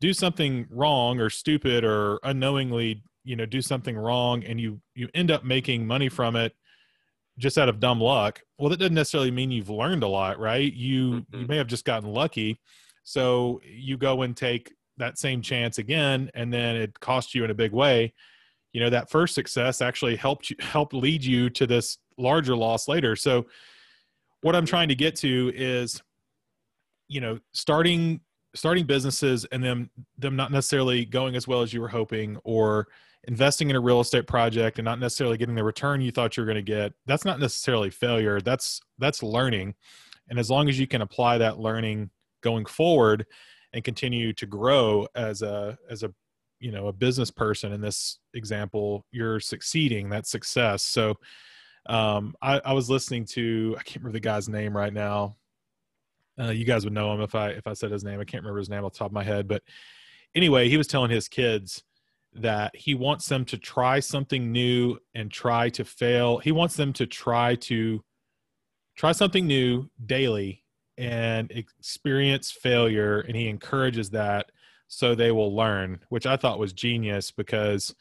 [0.00, 5.08] do something wrong or stupid or unknowingly you know do something wrong and you you
[5.14, 6.52] end up making money from it
[7.38, 10.72] just out of dumb luck well that doesn't necessarily mean you've learned a lot right?
[10.74, 11.48] You you Mhm.
[11.48, 12.60] may have just gotten lucky.
[13.02, 17.50] So you go and take that same chance again and then it costs you in
[17.50, 18.12] a big way
[18.74, 22.86] you know that first success actually helped you helped lead you to this larger loss
[22.88, 23.16] later.
[23.16, 23.46] So
[24.42, 26.02] what i'm trying to get to is
[27.08, 28.20] you know starting
[28.54, 32.86] starting businesses and them them not necessarily going as well as you were hoping or
[33.26, 36.42] investing in a real estate project and not necessarily getting the return you thought you
[36.42, 38.40] were going to get that's not necessarily failure.
[38.40, 39.74] That's that's learning.
[40.28, 42.10] And as long as you can apply that learning
[42.42, 43.26] going forward
[43.72, 46.12] and continue to grow as a as a
[46.64, 50.82] you know a business person in this example you're succeeding that's success.
[50.82, 51.14] So
[51.86, 55.36] um i, I was listening to i can't remember the guy's name right now.
[56.40, 58.18] Uh, you guys would know him if i if i said his name.
[58.18, 59.62] I can't remember his name off the top of my head but
[60.34, 61.84] anyway he was telling his kids
[62.32, 66.38] that he wants them to try something new and try to fail.
[66.38, 68.02] He wants them to try to
[68.96, 70.64] try something new daily
[70.96, 74.46] and experience failure and he encourages that
[74.94, 77.94] so they will learn which i thought was genius because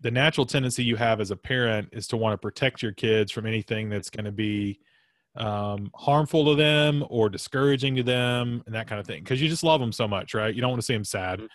[0.00, 3.30] the natural tendency you have as a parent is to want to protect your kids
[3.30, 4.80] from anything that's going to be
[5.36, 9.48] um, harmful to them or discouraging to them and that kind of thing because you
[9.48, 11.48] just love them so much right you don't want to see them sad Mhm.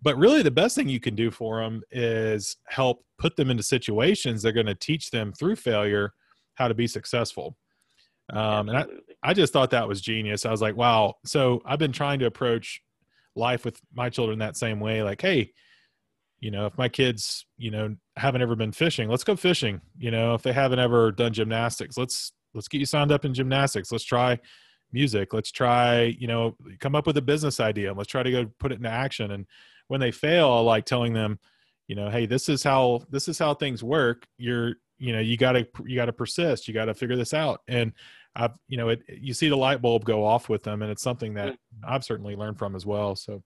[0.00, 3.62] but really the best thing you can do for them is help put them into
[3.62, 6.14] situations that are going to teach them through failure
[6.54, 7.56] how to be successful
[8.32, 8.86] um, and I,
[9.22, 10.46] I just thought that was genius.
[10.46, 11.14] I was like, wow.
[11.24, 12.80] So I've been trying to approach
[13.36, 15.02] life with my children that same way.
[15.02, 15.52] Like, hey,
[16.40, 19.80] you know, if my kids, you know, haven't ever been fishing, let's go fishing.
[19.98, 23.34] You know, if they haven't ever done gymnastics, let's let's get you signed up in
[23.34, 23.92] gymnastics.
[23.92, 24.38] Let's try
[24.92, 25.32] music.
[25.32, 28.46] Let's try, you know, come up with a business idea and let's try to go
[28.58, 29.30] put it into action.
[29.30, 29.46] And
[29.88, 31.38] when they fail, I like telling them,
[31.86, 34.26] you know, hey, this is how this is how things work.
[34.38, 36.68] You're, you know, you gotta you gotta persist.
[36.68, 37.60] You gotta figure this out.
[37.68, 37.92] And
[38.36, 41.02] I've, you know, it, you see the light bulb go off with them, and it's
[41.02, 43.16] something that I've certainly learned from as well.
[43.16, 43.42] So,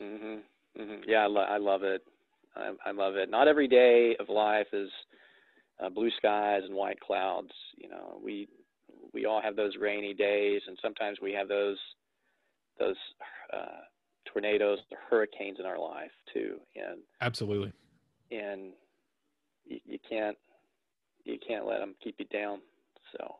[0.00, 0.36] hmm
[0.76, 2.02] hmm Yeah, I, lo- I love it.
[2.54, 3.30] I, I love it.
[3.30, 4.90] Not every day of life is
[5.82, 7.50] uh, blue skies and white clouds.
[7.76, 8.48] You know, we
[9.14, 11.78] we all have those rainy days, and sometimes we have those
[12.78, 12.96] those
[13.52, 13.80] uh,
[14.32, 16.56] tornadoes, or hurricanes in our life too.
[16.76, 17.72] And absolutely,
[18.30, 18.72] and
[19.64, 20.36] you, you can't
[21.24, 22.60] you can't let them keep you down.
[23.16, 23.36] So.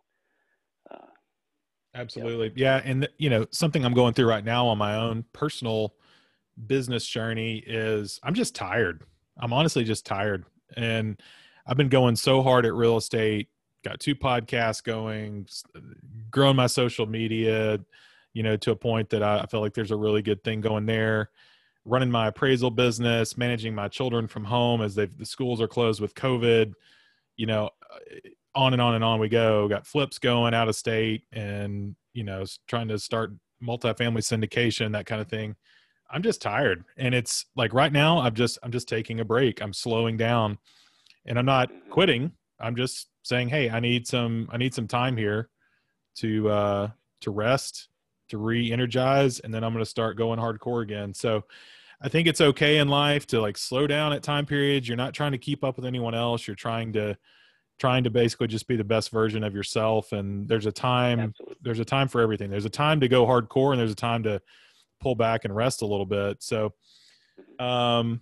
[0.90, 0.96] Uh,
[1.94, 2.80] absolutely, yeah.
[2.84, 5.94] And you know, something I'm going through right now on my own personal
[6.66, 9.02] business journey is I'm just tired.
[9.38, 10.44] I'm honestly just tired,
[10.76, 11.20] and
[11.66, 13.48] I've been going so hard at real estate.
[13.84, 15.46] Got two podcasts going,
[16.30, 17.80] growing my social media,
[18.32, 20.60] you know, to a point that I, I feel like there's a really good thing
[20.60, 21.30] going there.
[21.84, 26.00] Running my appraisal business, managing my children from home as they the schools are closed
[26.00, 26.74] with COVID.
[27.36, 29.68] You know, uh, on and on and on we go.
[29.68, 35.06] Got flips going out of state, and you know, trying to start multifamily syndication, that
[35.06, 35.56] kind of thing.
[36.10, 39.62] I'm just tired, and it's like right now, I'm just I'm just taking a break.
[39.62, 40.58] I'm slowing down,
[41.26, 41.90] and I'm not Mhm.
[41.90, 42.32] quitting.
[42.60, 45.48] I'm just saying, hey, I need some I need some time here
[46.16, 46.90] to uh
[47.22, 47.88] to rest,
[48.28, 51.14] to re-energize, and then I'm going to start going hardcore again.
[51.14, 51.44] So
[52.00, 54.88] I think it's okay in life to like slow down at time periods.
[54.88, 56.46] You're not trying to keep up with anyone else.
[56.48, 57.16] You're trying to
[57.82, 60.12] trying to basically just be the best version of yourself.
[60.12, 61.56] And there's a time absolutely.
[61.62, 62.48] there's a time for everything.
[62.48, 64.40] There's a time to go hardcore and there's a time to
[65.00, 66.44] pull back and rest a little bit.
[66.44, 66.74] So
[67.58, 68.20] um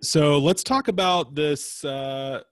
[0.00, 2.42] so let's talk about this uh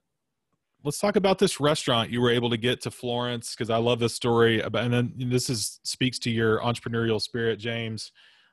[0.83, 3.99] let's talk about this restaurant you were able to get to Florence because I love
[3.99, 8.11] this story about and then this is speaks to your entrepreneurial spirit, James.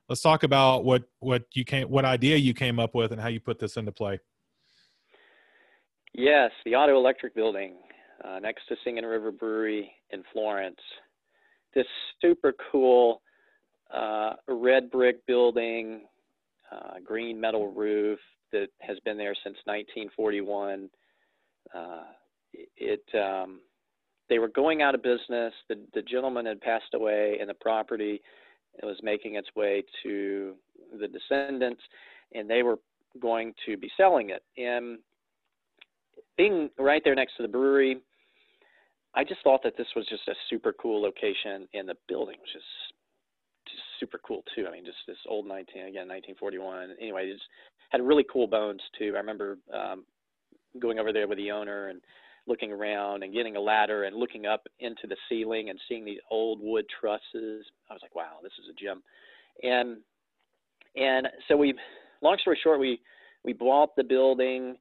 [0.09, 3.27] Let's talk about what what you came what idea you came up with and how
[3.27, 4.21] you put this into play.
[6.15, 7.75] Yes, the Auto Electric Building
[8.25, 10.81] uh, next to Singing River Brewery in Florence.
[11.75, 11.87] This
[12.21, 13.23] super cool
[13.95, 16.03] uh, red brick building,
[16.73, 18.19] uh, green metal roof
[18.53, 20.89] that has been there since 1941.
[21.75, 22.03] Uh,
[22.77, 23.61] it um,
[24.29, 25.53] they were going out of business.
[25.69, 28.23] The the gentleman had passed away, and the property
[28.83, 30.55] was making its way to
[30.99, 31.83] the descendants,
[32.35, 32.79] and they were
[33.21, 34.43] going to be selling it.
[34.57, 34.99] And
[36.37, 38.01] being right there next to the brewery,
[39.15, 42.51] I just thought that this was just a super cool location, and the building was
[42.53, 42.65] just
[43.67, 44.67] just super cool too.
[44.67, 46.91] I mean, just this old 19 again 1941.
[47.01, 47.45] Anyway, just
[47.91, 49.13] had really cool bones too.
[49.15, 50.05] I remember um,
[50.79, 52.01] going over there with the owner and
[52.47, 56.21] looking around and getting a ladder and looking up into the ceiling and seeing these
[56.31, 57.67] old wood trusses.
[57.91, 59.03] I was like, wow, this is a gem.
[59.63, 59.99] And
[60.97, 61.75] and so we,
[62.23, 63.01] long story short, we
[63.45, 64.77] we bought the building,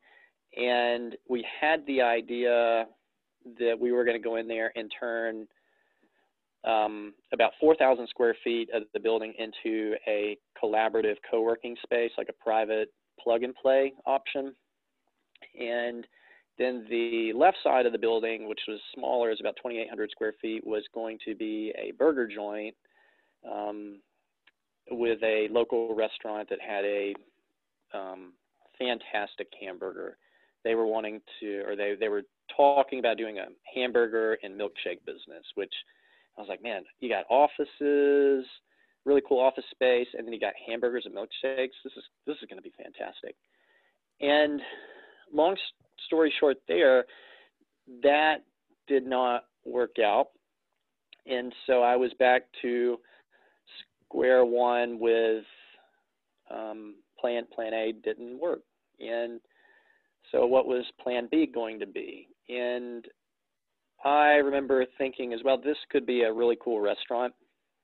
[0.57, 2.85] and we had the idea
[3.59, 5.47] that we were going to go in there and turn
[6.65, 12.43] um, about 4,000 square feet of the building into a collaborative co-working space, like a
[12.43, 12.89] private
[13.23, 14.53] plug and play option.
[15.57, 16.05] And
[16.57, 20.65] then the left side of the building, which was smaller, is about 2,800 square feet,
[20.65, 22.75] was going to be a burger joint
[23.49, 23.99] um,
[24.89, 27.13] with a local restaurant that had a
[27.93, 28.33] um,
[28.79, 30.17] fantastic hamburger.
[30.67, 32.23] They were wanting to, or they, they were
[32.57, 35.71] talking about doing a hamburger and milkshake business, which
[36.37, 38.45] I was like, man, you got offices,
[39.05, 41.71] really cool office space, and then you got hamburgers and milkshakes.
[41.85, 43.37] This is this is going to be fantastic.
[44.19, 44.59] And
[45.33, 45.55] long
[46.05, 47.05] story short, there,
[48.03, 48.43] that
[48.89, 50.31] did not work out,
[51.25, 52.97] and so I was back to
[54.05, 55.45] square one with
[56.51, 58.63] um, plan plan A didn't work,
[58.99, 59.39] and
[60.31, 62.27] so what was plan B going to be?
[62.49, 63.05] And
[64.03, 67.33] I remember thinking as well, this could be a really cool restaurant.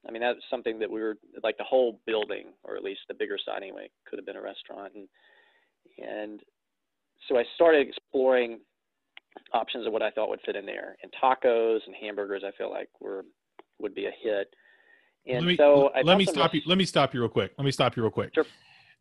[0.08, 3.14] I mean, that's something that we were like the whole building, or at least the
[3.14, 4.94] bigger side anyway, could have been a restaurant.
[4.96, 5.08] And
[5.98, 6.42] and
[7.28, 8.60] so I started exploring
[9.54, 10.98] options of what I thought would fit in there.
[11.02, 13.26] And tacos and hamburgers, I feel like were
[13.80, 14.54] would be a hit.
[15.26, 16.62] And let me, so I let me stop some you.
[16.66, 17.54] Let me stop you real quick.
[17.58, 18.34] Let me stop you real quick.
[18.36, 18.46] Sure.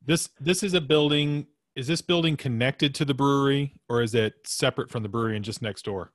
[0.06, 1.46] This this is a building.
[1.74, 5.44] Is this building connected to the brewery, or is it separate from the brewery and
[5.44, 6.12] just next door?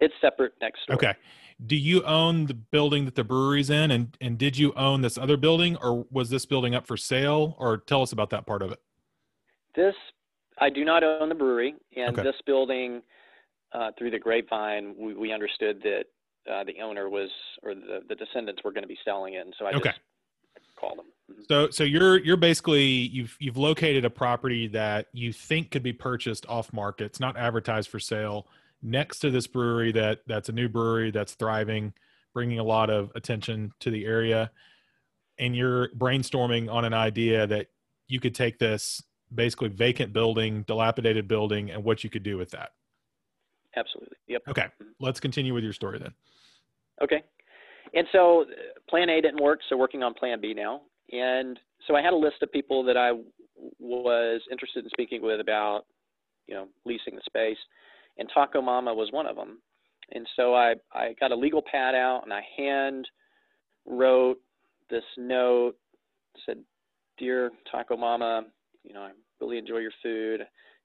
[0.00, 0.96] It's separate next door.
[0.96, 1.14] Okay.
[1.64, 5.16] Do you own the building that the brewery's in, and and did you own this
[5.16, 7.56] other building, or was this building up for sale?
[7.58, 8.80] Or tell us about that part of it.
[9.74, 9.94] This
[10.58, 12.22] I do not own the brewery, and Okay.
[12.22, 13.02] this building,
[13.72, 16.04] uh, through the grapevine, we, we understood that
[16.52, 17.30] uh, the owner was
[17.62, 19.90] or the, the descendants were going to be selling it, and so I Okay.
[19.90, 20.00] just
[20.78, 21.06] called them.
[21.48, 25.92] So so you're you're basically you've you've located a property that you think could be
[25.92, 27.04] purchased off market.
[27.04, 28.46] It's not advertised for sale
[28.82, 31.92] next to this brewery that that's a new brewery that's thriving,
[32.32, 34.50] bringing a lot of attention to the area.
[35.38, 37.66] And you're brainstorming on an idea that
[38.06, 39.02] you could take this
[39.34, 42.70] basically vacant building, dilapidated building, and what you could do with that.
[43.76, 44.16] Absolutely.
[44.28, 44.42] Yep.
[44.48, 44.66] Okay,
[45.00, 46.14] let's continue with your story then.
[47.02, 47.22] Okay.
[47.94, 48.44] And so uh,
[48.88, 50.82] plan A didn't work, so working on plan B now.
[51.12, 53.12] And so I had a list of people that I
[53.78, 55.82] was interested in speaking with about,
[56.46, 57.58] you know, leasing the space.
[58.18, 59.58] And Taco Mama was one of them.
[60.12, 63.08] And so I, I got a legal pad out and I hand
[63.86, 64.38] wrote
[64.90, 65.74] this note,
[66.46, 66.58] said,
[67.18, 68.44] Dear Taco Mama,
[68.82, 70.40] you know, I really enjoy your food.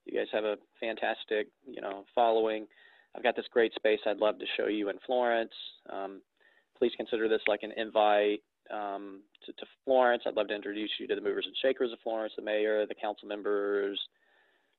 [0.06, 2.66] You guys have a fantastic, you know, following.
[3.14, 5.52] I've got this great space I'd love to show you in Florence.
[5.90, 6.22] Um,
[6.78, 10.22] please consider this like an invite um, to, to Florence.
[10.26, 12.94] I'd love to introduce you to the movers and shakers of Florence, the mayor, the
[12.94, 14.00] council members,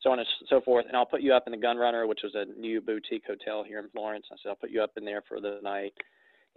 [0.02, 0.86] so on and so forth.
[0.88, 3.64] And I'll put you up in the Gun Runner, which was a new boutique hotel
[3.64, 4.26] here in Florence.
[4.32, 5.94] I said, I'll put you up in there for the night,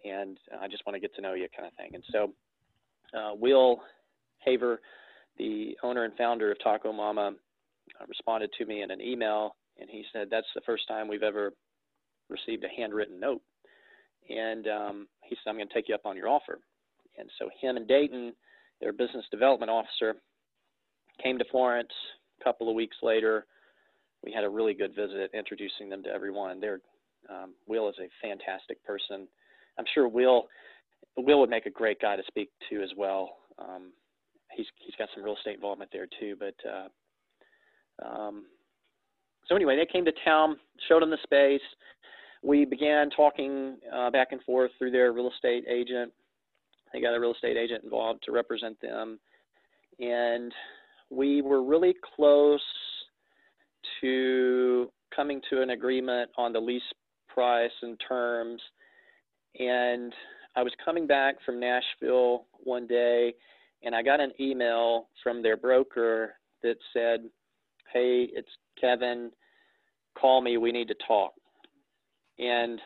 [0.05, 1.91] and I just want to get to know you, kind of thing.
[1.95, 2.33] And so
[3.17, 3.81] uh, Will
[4.45, 4.81] Haver,
[5.39, 7.33] the owner and founder of Taco Mama,
[8.01, 11.23] uh, responded to me in an email, and he said, That's the first time we've
[11.23, 11.53] ever
[12.29, 13.43] received a handwritten note.
[14.31, 16.59] And um, he said, I'm going to take you up on your offer.
[17.19, 18.33] And so him and Dayton,
[18.81, 20.17] their business development officer,
[21.23, 21.93] came to Florence
[22.41, 23.47] a couple of weeks later.
[24.25, 26.61] We had a really good visit, introducing them to everyone.
[26.61, 26.81] They're,
[27.29, 29.29] um, Will is a fantastic person.
[29.79, 30.49] I'm sure Will
[31.17, 33.37] Will would make a great guy to speak to as well.
[33.59, 33.93] Um,
[34.53, 36.37] he's he's got some real estate involvement there too.
[36.39, 38.47] But uh, um,
[39.47, 40.57] so anyway, they came to town,
[40.89, 41.61] showed them the space.
[42.43, 46.13] We began talking uh, back and forth through their real estate agent.
[46.95, 49.19] They got a real estate agent involved to represent them,
[49.99, 50.53] and
[51.11, 52.63] we were really close
[54.01, 56.83] to coming to an agreement on the lease
[57.27, 58.63] price and terms.
[59.59, 60.15] And
[60.55, 63.35] I was coming back from Nashville one day,
[63.83, 67.29] and I got an email from their broker that said,
[67.93, 69.33] "Hey, it's Kevin.
[70.15, 70.59] Call me.
[70.59, 71.35] We need to talk."
[72.39, 72.81] And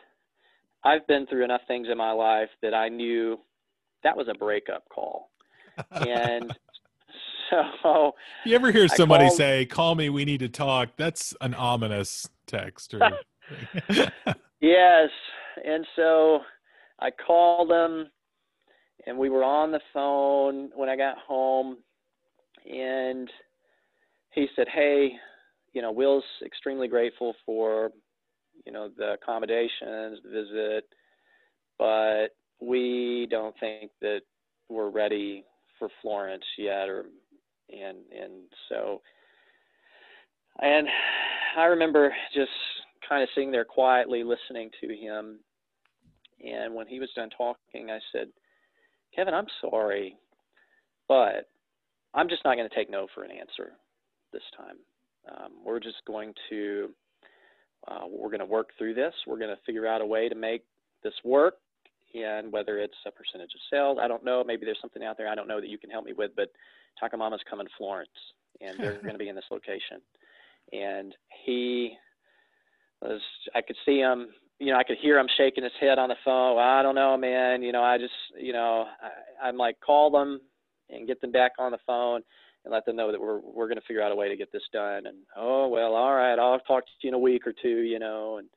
[0.82, 3.38] I've been through enough things in my life that I knew
[4.02, 5.30] that was a breakup call.
[5.92, 6.56] And
[7.50, 8.12] so
[8.44, 10.90] you ever hear somebody called- say, "Call me, we need to talk"?
[10.96, 12.94] That's an ominous text.
[12.94, 13.00] Or
[14.60, 15.08] Yes.
[15.64, 16.40] And so
[16.98, 18.10] I called him
[19.06, 21.78] and we were on the phone when I got home,
[22.70, 23.30] and
[24.32, 25.12] he said, "Hey,
[25.72, 27.90] you know, Will's extremely grateful for,
[28.66, 30.84] you know, the accommodations, the visit,
[31.78, 32.28] but
[32.60, 34.20] we don't think that
[34.68, 35.44] we're ready
[35.78, 37.06] for Florence yet, or
[37.70, 39.00] and and so."
[40.60, 40.88] And
[41.56, 42.50] I remember just
[43.08, 45.38] kind of sitting there quietly listening to him.
[46.44, 48.28] And when he was done talking, I said,
[49.14, 50.16] Kevin, I'm sorry,
[51.08, 51.48] but
[52.14, 53.72] I'm just not going to take no for an answer
[54.32, 54.76] this time.
[55.28, 56.90] Um, we're just going to
[57.86, 59.14] uh, we're going to work through this.
[59.26, 60.64] We're going to figure out a way to make
[61.02, 61.54] this work,
[62.14, 64.42] and whether it's a percentage of sales, I don't know.
[64.44, 66.32] Maybe there's something out there I don't know that you can help me with.
[66.36, 66.50] But
[66.98, 68.10] Taco Mama's coming to Florence,
[68.60, 70.00] and they're going to be in this location.
[70.72, 71.96] And he
[73.00, 73.20] was,
[73.54, 74.28] I could see him
[74.58, 76.58] you know, I could hear him shaking his head on the phone.
[76.58, 77.62] I don't know, man.
[77.62, 80.40] You know, I just, you know, I, I'm like, call them
[80.90, 82.22] and get them back on the phone
[82.64, 84.52] and let them know that we're we're going to figure out a way to get
[84.52, 85.06] this done.
[85.06, 87.98] And oh well, all right, I'll talk to you in a week or two, you
[87.98, 88.38] know.
[88.38, 88.48] And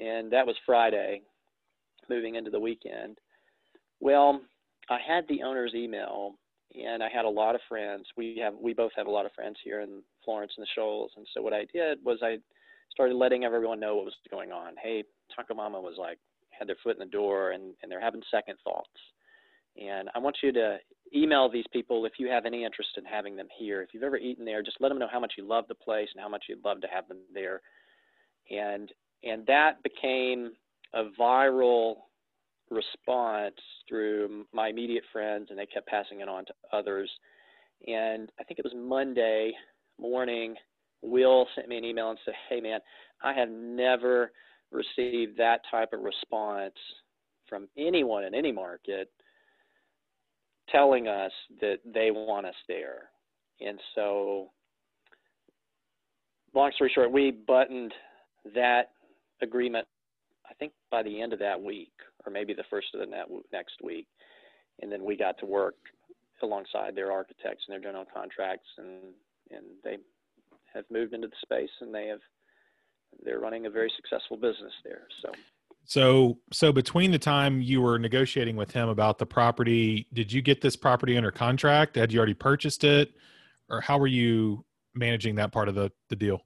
[0.00, 1.22] and that was Friday,
[2.08, 3.18] moving into the weekend.
[4.00, 4.40] Well,
[4.90, 6.34] I had the owner's email,
[6.74, 8.06] and I had a lot of friends.
[8.16, 11.12] We have we both have a lot of friends here in Florence and the Shoals,
[11.16, 12.38] and so what I did was I
[12.90, 14.74] started letting everyone know what was going on.
[14.82, 15.04] Hey,
[15.34, 16.18] Taco Mama was like
[16.58, 18.88] had their foot in the door and, and they're having second thoughts.
[19.80, 20.78] And I want you to
[21.14, 23.82] email these people if you have any interest in having them here.
[23.82, 26.08] If you've ever eaten there, just let them know how much you love the place
[26.12, 27.60] and how much you'd love to have them there.
[28.50, 28.90] And
[29.22, 30.52] and that became
[30.94, 31.96] a viral
[32.70, 33.54] response
[33.88, 37.10] through my immediate friends and they kept passing it on to others.
[37.86, 39.52] And I think it was Monday
[40.00, 40.54] morning,
[41.00, 42.80] Will sent me an email and said, Hey man,
[43.22, 44.32] I have never
[44.70, 46.74] received that type of response
[47.48, 49.10] from anyone in any market
[50.70, 53.10] telling us that they want us there.
[53.60, 54.50] And so,
[56.54, 57.94] long story short, we buttoned
[58.54, 58.90] that
[59.40, 59.86] agreement,
[60.48, 61.92] I think, by the end of that week,
[62.24, 64.06] or maybe the first of the next week.
[64.80, 65.74] And then we got to work
[66.42, 69.12] alongside their architects and their general contracts, and,
[69.50, 69.98] and they
[70.74, 72.20] have moved into the space and they have
[73.24, 75.06] they're running a very successful business there.
[75.22, 75.32] So.
[75.84, 80.42] So, so between the time you were negotiating with him about the property, did you
[80.42, 81.96] get this property under contract?
[81.96, 83.12] Had you already purchased it,
[83.70, 86.42] or how were you managing that part of the the deal?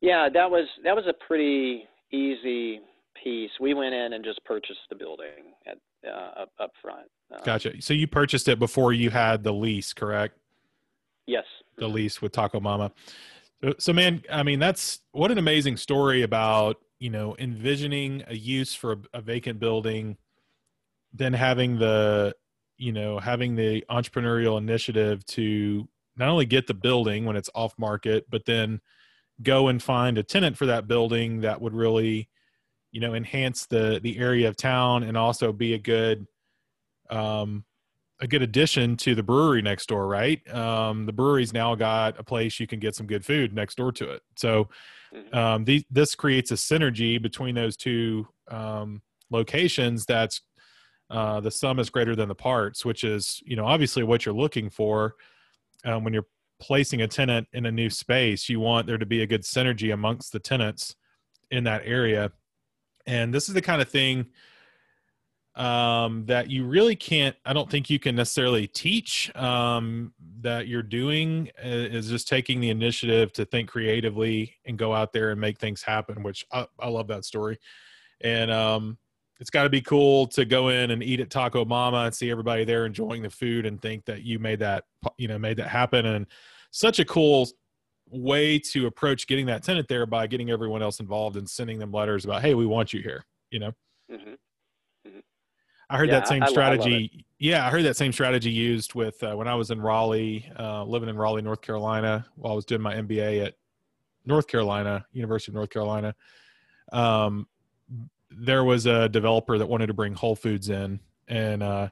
[0.00, 2.80] Yeah, that was that was a pretty easy
[3.22, 3.50] piece.
[3.60, 7.08] We went in and just purchased the building at uh, up up front.
[7.32, 7.80] Um, gotcha.
[7.80, 10.38] So you purchased it before you had the lease, correct?
[11.26, 11.44] Yes.
[11.78, 12.92] The lease with Taco Mama.
[13.62, 18.34] So, so man, I mean, that's what an amazing story about you know envisioning a
[18.34, 20.16] use for a, a vacant building,
[21.12, 22.34] then having the
[22.78, 27.74] you know having the entrepreneurial initiative to not only get the building when it's off
[27.78, 28.80] market, but then
[29.42, 32.28] go and find a tenant for that building that would really
[32.92, 36.26] you know enhance the the area of town and also be a good
[37.10, 37.64] um
[38.20, 40.40] a good addition to the brewery next door, right?
[40.54, 43.92] Um, the brewery's now got a place you can get some good food next door
[43.92, 44.22] to it.
[44.36, 44.68] So
[45.14, 45.36] mm-hmm.
[45.36, 50.06] um, the, this creates a synergy between those two um, locations.
[50.06, 50.40] That's
[51.10, 54.34] uh, the sum is greater than the parts, which is you know obviously what you're
[54.34, 55.14] looking for
[55.84, 56.26] um, when you're
[56.58, 58.48] placing a tenant in a new space.
[58.48, 60.96] You want there to be a good synergy amongst the tenants
[61.50, 62.32] in that area,
[63.06, 64.26] and this is the kind of thing
[65.54, 70.82] um, that you really can't i don't think you can necessarily teach um, that you're
[70.82, 75.40] doing uh, is just taking the initiative to think creatively and go out there and
[75.40, 77.58] make things happen which i, I love that story.
[78.22, 78.98] And um,
[79.40, 82.30] it's got to be cool to go in and eat at taco mama and see
[82.30, 84.84] everybody there enjoying the food and think that you made that
[85.18, 86.06] you know made that happen.
[86.06, 86.26] And
[86.70, 87.48] such a cool
[88.10, 91.90] way to approach getting that tenant there by getting everyone else involved and sending them
[91.90, 93.72] letters about hey we want you here you know
[94.10, 94.34] mm-hmm.
[95.88, 97.10] I heard yeah, that same I, strategy.
[97.14, 100.50] I yeah, I heard that same strategy used with uh, when I was in Raleigh,
[100.58, 103.54] uh, living in Raleigh, North Carolina, while I was doing my MBA at
[104.24, 106.14] North Carolina, University of North Carolina.
[106.92, 107.46] Um,
[108.30, 110.98] there was a developer that wanted to bring Whole Foods in,
[111.28, 111.88] and uh,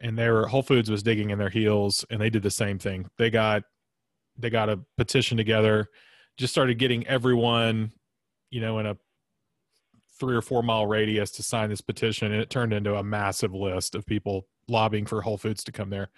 [0.00, 3.06] and their Whole Foods was digging in their heels, and they did the same thing.
[3.18, 3.64] They got
[4.38, 5.88] they got a petition together,
[6.36, 7.92] just started getting everyone,
[8.50, 8.96] you know, in a
[10.18, 13.54] three or four mile radius to sign this petition, and it turned into a massive
[13.54, 16.08] list of people lobbying for Whole Foods to come there.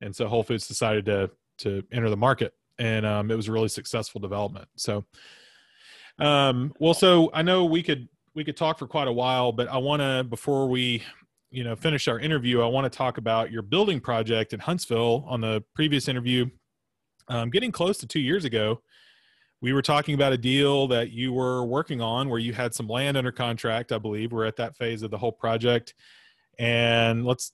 [0.00, 3.52] And so Whole Foods decided to to enter the market, and um, it was a
[3.52, 4.68] really successful development.
[4.76, 5.04] So,
[6.18, 9.68] um, well, so I know we could we could talk for quite a while, but
[9.68, 11.02] I want to before we
[11.50, 15.24] you know finish our interview, I want to talk about your building project in Huntsville.
[15.28, 16.46] On the previous interview,
[17.28, 18.80] um, getting close to two years ago,
[19.60, 22.88] we were talking about a deal that you were working on where you had some
[22.88, 23.92] land under contract.
[23.92, 25.94] I believe we're at that phase of the whole project,
[26.58, 27.52] and let's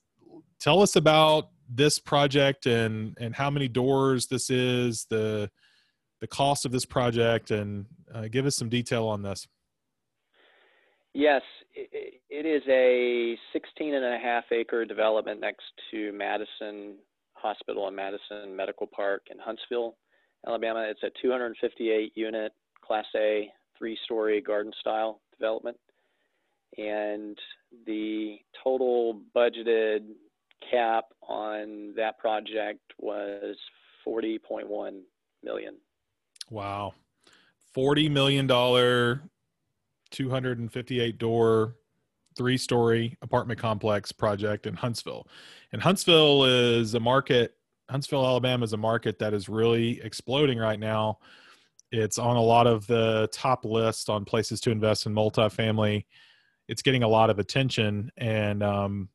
[0.59, 5.49] tell us about this project and and how many doors this is the
[6.19, 9.47] the cost of this project and uh, give us some detail on this
[11.13, 11.41] yes
[11.75, 16.95] it, it is a 16 and a half acre development next to madison
[17.41, 19.95] hospital in madison medical park in huntsville
[20.47, 25.77] alabama it's a 258 unit class a three story garden style development
[26.77, 27.37] and
[27.85, 30.05] the total budgeted
[30.69, 33.57] cap on that project was
[34.05, 35.01] 40.1
[35.43, 35.75] million.
[36.49, 36.93] Wow.
[37.73, 39.21] 40 million dollar
[40.11, 41.75] 258 door
[42.37, 45.27] three story apartment complex project in Huntsville.
[45.71, 47.55] And Huntsville is a market
[47.89, 51.17] Huntsville Alabama is a market that is really exploding right now.
[51.91, 56.05] It's on a lot of the top list on places to invest in multifamily.
[56.67, 59.09] It's getting a lot of attention and um,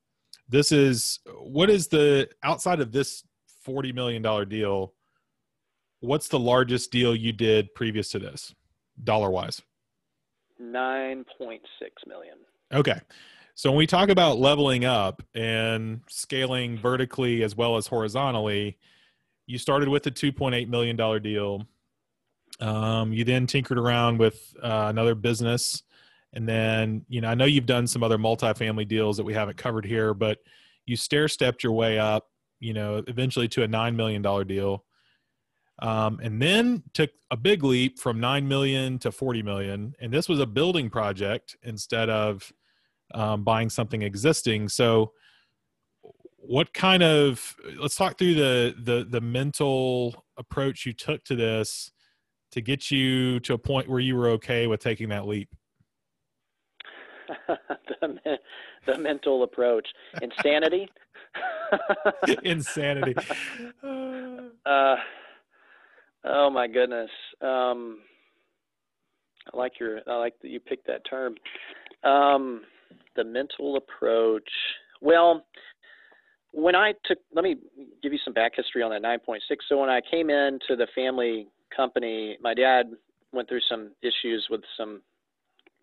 [0.49, 3.25] this is what is the outside of this
[3.63, 4.93] forty million dollar deal?
[6.01, 8.55] What's the largest deal you did previous to this,
[9.03, 9.63] dollar wise?
[10.59, 12.37] Nine point six million.
[12.73, 13.01] Okay.
[13.55, 18.79] So when we talk about leveling up and scaling vertically as well as horizontally,
[19.47, 21.67] you started with a $2.8 million deal.
[22.61, 25.83] Um, you then tinkered around with uh, another business
[26.35, 29.57] and then, you know, I know you've done some other multifamily deals that we haven't
[29.57, 30.39] covered here, but
[30.85, 34.85] you stair stepped your way up, you know, eventually to a $9 million deal.
[35.81, 39.95] Um, and then took a big leap from 9 million to 40 million.
[40.01, 42.53] And this was a building project instead of
[43.13, 44.69] um, buying something existing.
[44.69, 45.13] So,
[46.37, 51.91] what kind of let's talk through the the the mental approach you took to this
[52.53, 55.49] to get you to a point where you were okay with taking that leap
[58.01, 58.39] the,
[58.87, 59.89] the mental approach.
[60.21, 60.89] Insanity.
[62.45, 63.15] Insanity.
[64.67, 64.97] uh,
[66.25, 67.11] oh my goodness.
[67.41, 67.99] Um,
[69.53, 70.01] I like your.
[70.09, 71.35] I like that you picked that term.
[72.03, 72.63] Um,
[73.17, 74.49] the mental approach.
[75.01, 75.45] Well,
[76.53, 77.57] when I took, let me
[78.03, 79.39] give you some back history on that 9.6.
[79.69, 82.87] So when I came into the family company, my dad
[83.33, 85.03] went through some issues with some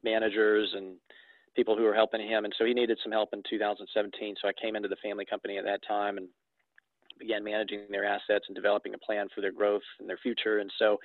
[0.03, 0.95] managers and
[1.55, 4.35] people who were helping him, and so he needed some help in 2017.
[4.41, 6.27] So I came into the family company at that time and
[7.19, 10.59] began managing their assets and developing a plan for their growth and their future.
[10.59, 10.97] And so,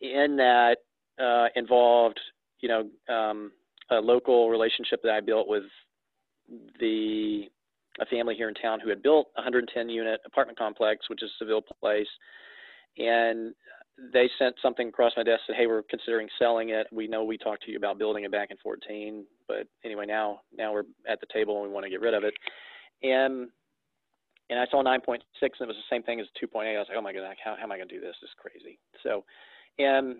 [0.00, 0.76] in that
[1.20, 2.20] uh, involved,
[2.60, 3.52] you know, um,
[3.90, 5.64] a local relationship that I built with
[6.80, 7.44] the
[8.00, 11.30] a family here in town who had built a 110 unit apartment complex, which is
[11.38, 12.06] Seville Place,
[12.98, 13.54] and
[14.12, 16.86] they sent something across my desk said, "Hey, we're considering selling it.
[16.92, 20.42] We know we talked to you about building it back in 14, but anyway, now
[20.52, 22.34] now we're at the table and we want to get rid of it."
[23.02, 23.48] And
[24.50, 26.76] and I saw 9.6 and it was the same thing as 2.8.
[26.76, 28.16] I was like, "Oh my god, how, how am I going to do this?
[28.20, 29.24] This is crazy." So,
[29.78, 30.16] and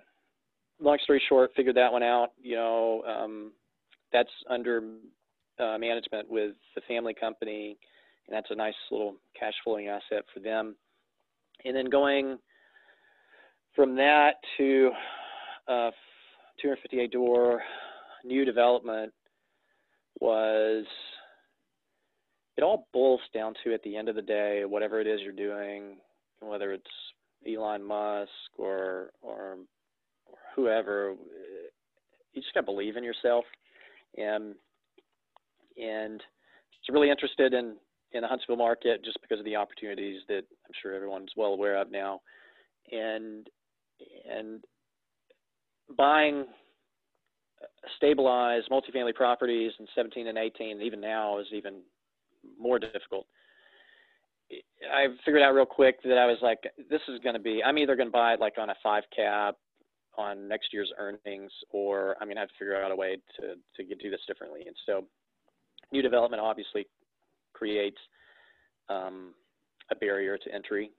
[0.81, 2.31] long story short, figured that one out.
[2.41, 3.53] You know, um,
[4.13, 4.83] that's under
[5.59, 7.77] uh, management with the family company,
[8.27, 10.77] and that's a nice little cash flowing asset for them.
[11.65, 12.39] And then going
[13.75, 14.91] from that to
[15.69, 15.91] uh,
[16.63, 17.63] 258 door
[18.25, 19.13] new development
[20.21, 20.85] was
[22.57, 25.33] it all boils down to at the end of the day whatever it is you're
[25.33, 25.97] doing
[26.41, 26.85] whether it's
[27.47, 29.57] Elon Musk or or,
[30.27, 31.15] or whoever
[32.33, 33.45] you just got to believe in yourself.
[34.17, 34.55] And
[35.77, 36.23] and
[36.79, 37.77] it's really interested in
[38.13, 41.77] in the Huntsville market just because of the opportunities that I'm sure everyone's well aware
[41.77, 42.21] of now.
[42.93, 43.49] And
[44.31, 44.65] and
[45.97, 46.47] buying
[47.97, 51.81] stabilized multifamily properties in 17 and 18, even now, is even
[52.59, 53.27] more difficult.
[54.51, 57.79] I figured out real quick that I was like, this is going to be, I'm
[57.79, 59.57] either going to buy it like on a five cap
[60.17, 63.55] on next year's earnings, or I'm going to have to figure out a way to,
[63.77, 64.63] to get, do this differently.
[64.67, 65.05] And so
[65.93, 66.87] new development obviously
[67.53, 67.99] creates
[68.89, 69.35] um,
[69.91, 70.91] a barrier to entry.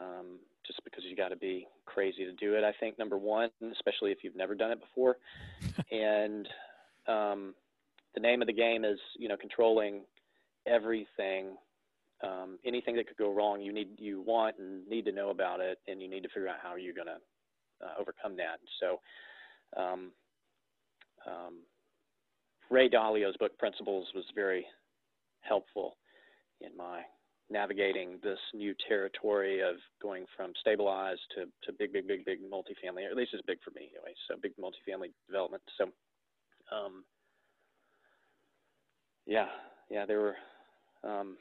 [0.00, 2.62] Um, just because you got to be crazy to do it.
[2.62, 5.16] I think number one, especially if you've never done it before,
[5.90, 6.48] and
[7.08, 7.54] um,
[8.14, 10.02] the name of the game is you know controlling
[10.70, 11.56] everything.
[12.22, 15.60] Um, anything that could go wrong, you need you want and need to know about
[15.60, 18.58] it, and you need to figure out how you're going to uh, overcome that.
[18.78, 19.00] So,
[19.80, 20.12] um,
[21.26, 21.60] um,
[22.70, 24.66] Ray Dalio's book Principles was very
[25.40, 25.96] helpful
[26.60, 27.00] in my
[27.50, 33.06] navigating this new territory of going from stabilized to, to big, big, big, big multifamily,
[33.06, 34.14] or at least it's big for me anyway.
[34.28, 35.62] So big multifamily development.
[35.76, 35.84] So,
[36.74, 37.04] um,
[39.26, 39.48] yeah,
[39.90, 40.36] yeah, there were,
[41.04, 41.36] um,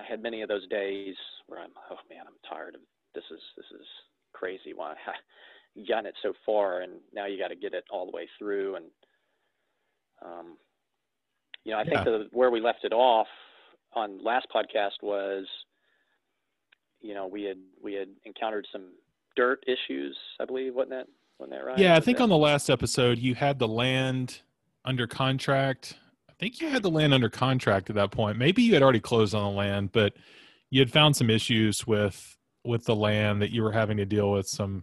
[0.00, 1.14] I had many of those days
[1.46, 2.80] where I'm, oh man, I'm tired of
[3.14, 3.86] this is, this is
[4.32, 4.72] crazy.
[4.74, 4.94] Why
[5.74, 8.28] you gotten it so far and now you got to get it all the way
[8.38, 8.76] through.
[8.76, 8.84] And,
[10.24, 10.56] um,
[11.64, 13.28] you know, I think the, where we left it off
[13.94, 15.46] on last podcast was,
[17.00, 18.92] you know, we had we had encountered some
[19.36, 20.16] dirt issues.
[20.40, 21.06] I believe, wasn't that
[21.38, 21.78] wasn't that right?
[21.78, 24.40] Yeah, I think that- on the last episode you had the land
[24.84, 25.96] under contract.
[26.42, 28.36] I think you had the land under contract at that point.
[28.36, 30.14] Maybe you had already closed on the land, but
[30.70, 34.32] you had found some issues with with the land that you were having to deal
[34.32, 34.82] with some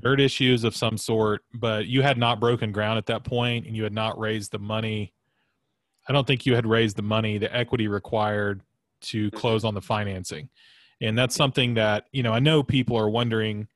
[0.00, 3.76] dirt issues of some sort, but you had not broken ground at that point and
[3.76, 5.12] you had not raised the money.
[6.08, 8.60] I don't think you had raised the money, the equity required
[9.02, 9.36] to mm-hmm.
[9.36, 10.48] close on the financing.
[11.00, 13.68] And that's something that, you know, I know people are wondering,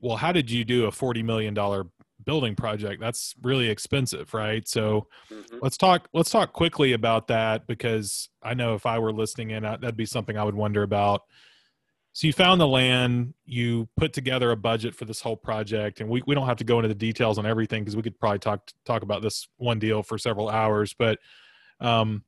[0.00, 1.54] well, how did you do a $40 million
[2.26, 3.00] building project?
[3.00, 4.68] That's really expensive, right?
[4.68, 5.58] So Mhm.
[5.62, 9.64] let's talk, let's talk quickly about that because I know if I were listening in,
[9.64, 11.22] I- that'd be something I would wonder about.
[12.12, 16.08] So you found the land, you put together a budget for this whole project, and
[16.08, 18.38] we, we don't have to go into the details on everything because we could probably
[18.38, 20.94] talk talk about this one deal for several hours.
[20.94, 21.18] But
[21.78, 22.24] um,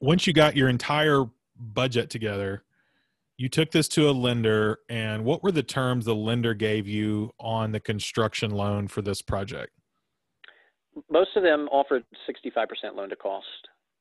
[0.00, 1.24] once you got your entire
[1.56, 2.62] budget together,
[3.44, 7.30] you took this to a lender, and what were the terms the lender gave you
[7.38, 9.70] on the construction loan for this project?
[11.10, 13.44] Most of them offered 65% loan to cost.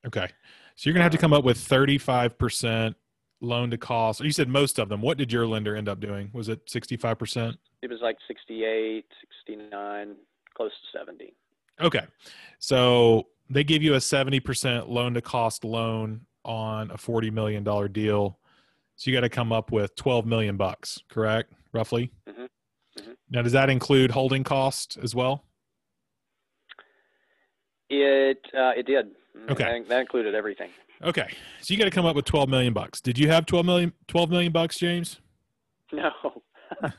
[0.08, 0.30] Okay,
[0.78, 2.96] so you're gonna have to um, come up with 35 percent
[3.42, 4.22] loan to cost.
[4.22, 5.02] You said most of them.
[5.02, 6.30] What did your lender end up doing?
[6.34, 7.58] Was it 65 percent?
[7.82, 9.04] It was like 68,
[9.46, 10.16] 69,
[10.56, 11.34] close to 70.
[11.82, 12.06] Okay.
[12.60, 18.40] So they give you a 70% loan to cost loan on a $40 million deal.
[18.96, 21.52] So you got to come up with 12 million bucks, correct?
[21.74, 22.12] Roughly.
[22.30, 22.48] Mhm.
[23.00, 23.16] Mhm.
[23.30, 25.46] Now, does that include holding cost as well?
[27.90, 29.08] It uh, it did.
[29.38, 29.64] Mm, Okay.
[29.80, 30.70] That, that included everything.
[31.02, 31.28] Okay.
[31.62, 33.02] So you got to come up with 12 million bucks.
[33.02, 35.20] Did you have 12 million, 12 million bucks, James?
[35.92, 36.10] No.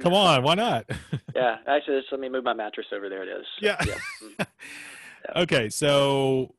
[0.00, 0.42] Come on.
[0.42, 0.84] Why not?
[1.36, 1.58] yeah.
[1.68, 3.08] Actually, just let me move my mattress over.
[3.08, 3.46] There it is.
[3.60, 3.76] Yeah.
[3.76, 4.46] Mm.
[5.36, 5.68] okay.
[5.68, 6.54] So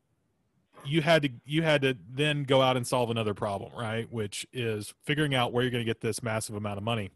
[0.85, 4.11] you had to, you had to then go out and solve another problem, right?
[4.11, 7.09] Which is figuring out where you're going to get this massive amount of money.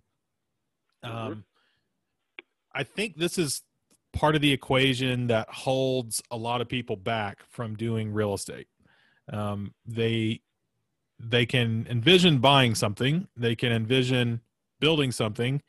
[1.04, 1.10] Mhm.
[1.10, 1.46] Um,
[2.74, 3.62] I think this is
[4.12, 8.68] part of the equation that holds a lot of people back from doing real estate.
[9.32, 10.42] Um, they
[11.18, 14.42] they can envision buying something, they can envision
[14.82, 15.62] building something,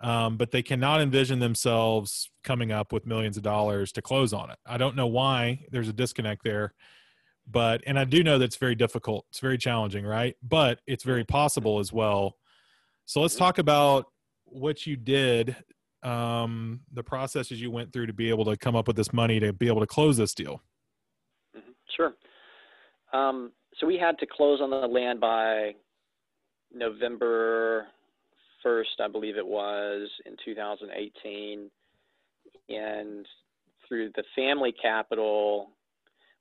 [0.00, 4.50] um, but they cannot envision themselves coming up with millions of dollars to close on
[4.50, 4.58] it.
[4.66, 5.64] I don't know why.
[5.70, 6.74] There's a disconnect there,
[7.46, 9.26] but and I do know that's very difficult.
[9.30, 10.36] It's very challenging, right?
[10.42, 12.36] But it's very possible as well.
[13.06, 14.06] So let's talk about
[14.44, 15.56] what you did,
[16.02, 19.40] um, the processes you went through to be able to come up with this money
[19.40, 20.62] to be able to close this deal.
[21.54, 21.74] Mhm.
[21.88, 22.16] Sure.
[23.12, 25.74] Um, so we had to close on the land by
[26.72, 27.88] November
[28.62, 31.70] 1st, I believe it was, in 2018.
[32.68, 33.28] And
[33.86, 35.73] through the family capital,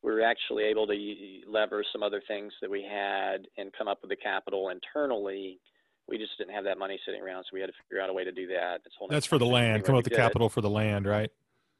[0.04, 4.00] we were actually able to lever some other things that we had and come up
[4.02, 5.60] with the capital internally.
[6.10, 8.14] We just didn't have that money sitting around, so we had to figure out a
[8.14, 8.82] way to do that.
[9.10, 9.86] That's for the land.
[9.86, 11.32] Come up with the capital for the land, right?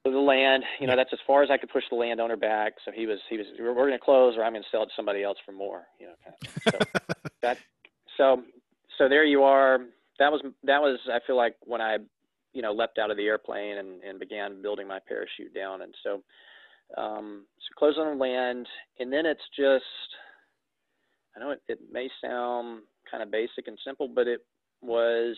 [0.04, 0.64] for the land.
[0.80, 0.98] You know, Yeah.
[0.98, 2.74] that's as far as I could push the landowner back.
[2.84, 4.84] So he was, he was, we're, we're going to close, or I'm going to sell
[4.84, 5.88] it to somebody else for more.
[6.00, 6.74] You know, kind of.
[6.74, 7.58] So that,
[8.18, 8.44] so,
[8.98, 9.80] so there you are.
[10.20, 11.98] That was, that was, I feel like when I,
[12.54, 15.82] you know, leapt out of the airplane and, and began building my parachute down.
[15.82, 16.22] And so,
[16.98, 18.68] um, so close on the land,
[19.00, 19.84] and then it's just,
[21.36, 24.42] I know it, it may sound kind of basic and simple, but it
[24.82, 25.36] was,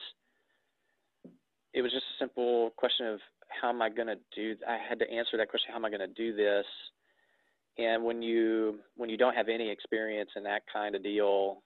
[1.74, 4.99] it was just a simple question of how am I going to do I had
[4.99, 6.66] to answer that question how am I going to do this?
[7.78, 11.62] And when you when you don't have any experience in that kind of deal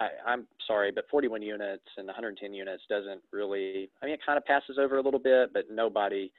[0.00, 4.38] I, I'm sorry but 41 units and 110 units doesn't really I mean it kind
[4.38, 6.32] of passes over a little bit but nobody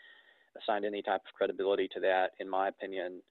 [0.57, 3.21] assigned any type of credibility to that in my opinion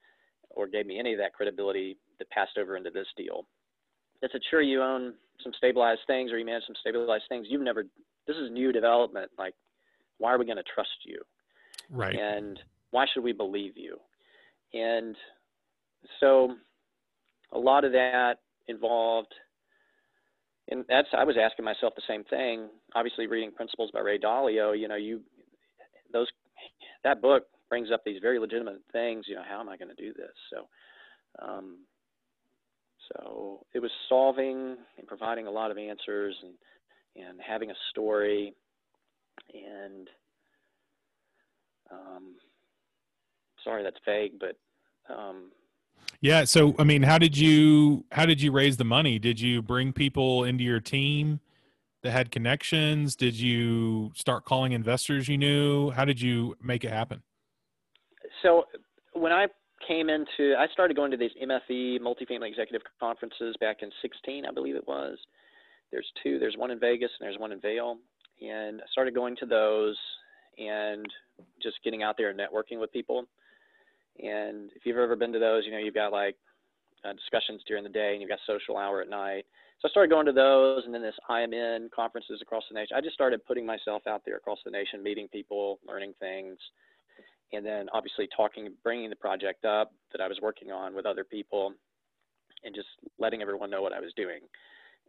[0.50, 3.46] or gave me any of that credibility that passed over into this deal.
[4.22, 7.46] It's a sure you own some stabilized things or you manage some stabilized things.
[7.48, 7.84] You've never
[8.26, 9.30] this is new development.
[9.38, 9.54] Like
[10.18, 11.20] why are we going to trust you?
[11.90, 12.14] Right.
[12.14, 12.58] and
[12.90, 13.98] why should we believe you?
[14.74, 15.16] And
[16.20, 16.54] so
[17.52, 19.32] a lot of that involved
[20.70, 24.78] and that's i was asking myself the same thing obviously reading principles by ray dalio
[24.78, 25.20] you know you
[26.12, 26.26] those
[27.04, 30.02] that book brings up these very legitimate things you know how am i going to
[30.02, 30.66] do this so
[31.40, 31.78] Um,
[33.14, 36.54] so it was solving and providing a lot of answers and
[37.16, 38.54] and having a story
[39.54, 40.08] and
[41.90, 42.34] um,
[43.64, 44.56] sorry that's vague, but
[45.12, 45.50] um,
[46.20, 46.44] yeah.
[46.44, 49.18] So I mean, how did you how did you raise the money?
[49.18, 51.40] Did you bring people into your team
[52.08, 53.14] that had connections?
[53.14, 55.90] Did you start calling investors you knew?
[55.90, 57.22] How did you make it happen?
[58.42, 58.64] So
[59.12, 59.46] when I
[59.86, 64.52] came into, I started going to these MFE multifamily executive conferences back in 16, I
[64.52, 65.18] believe it was.
[65.92, 66.38] There's two.
[66.38, 67.98] There's one in Vegas and there's one in Vail,
[68.40, 69.96] and I started going to those
[70.58, 71.06] and
[71.62, 73.24] just getting out there and networking with people.
[74.18, 76.36] And if you've ever been to those, you know you've got like
[77.04, 79.44] uh, discussions during the day and you've got social hour at night.
[79.80, 82.96] So I started going to those, and then this IMN conferences across the nation.
[82.96, 86.58] I just started putting myself out there across the nation, meeting people, learning things,
[87.52, 91.22] and then obviously talking, bringing the project up that I was working on with other
[91.22, 91.74] people,
[92.64, 94.40] and just letting everyone know what I was doing.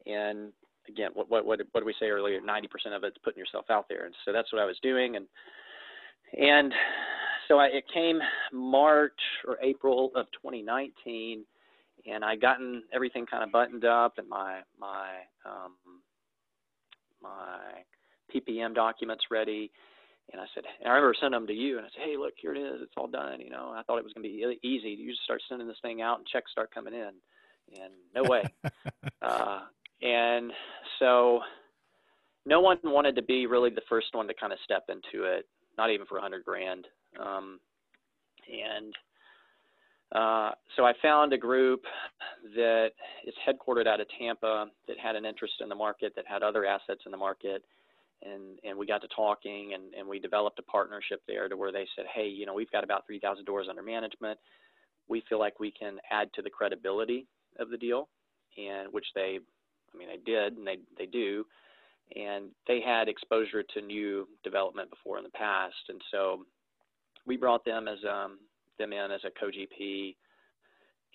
[0.06, 0.54] And
[0.88, 2.40] again, what what what, what did we say earlier?
[2.40, 5.16] Ninety percent of it's putting yourself out there, and so that's what I was doing,
[5.16, 5.26] and
[6.38, 6.72] and
[7.48, 8.20] so I, it came
[8.54, 11.44] March or April of 2019,
[12.06, 15.10] and I gotten everything kind of buttoned up, and my my
[15.46, 15.76] um,
[17.22, 17.84] my
[18.34, 19.72] PPM documents ready.
[20.32, 22.34] And I said, and I remember sending them to you, and I said, hey, look,
[22.40, 23.42] here it is, it's all done.
[23.42, 24.90] You know, I thought it was going to be easy.
[24.90, 27.10] You just start sending this thing out, and checks start coming in,
[27.82, 28.44] and no way.
[29.24, 29.62] uh,
[30.04, 30.52] and
[31.00, 31.40] so,
[32.46, 35.48] no one wanted to be really the first one to kind of step into it,
[35.80, 36.88] not even for a hundred grand.
[37.20, 37.60] Um,
[38.48, 38.94] and
[40.12, 41.84] uh, so I found a group
[42.56, 42.90] that
[43.28, 46.66] is headquartered out of Tampa that had an interest in the market, that had other
[46.66, 47.64] assets in the market,
[48.24, 51.72] and and we got to talking, and and we developed a partnership there to where
[51.72, 54.40] they said, hey, you know, we've got about 3,000 doors under management.
[55.08, 57.28] We feel like we can add to the credibility
[57.60, 58.10] of the deal,
[58.58, 59.40] and which they,
[59.94, 61.46] I mean, they did, and they they do,
[62.16, 66.46] and they had exposure to new development before in the past, and so
[67.28, 68.40] we brought them as um,
[68.80, 70.16] them in as a co-GP,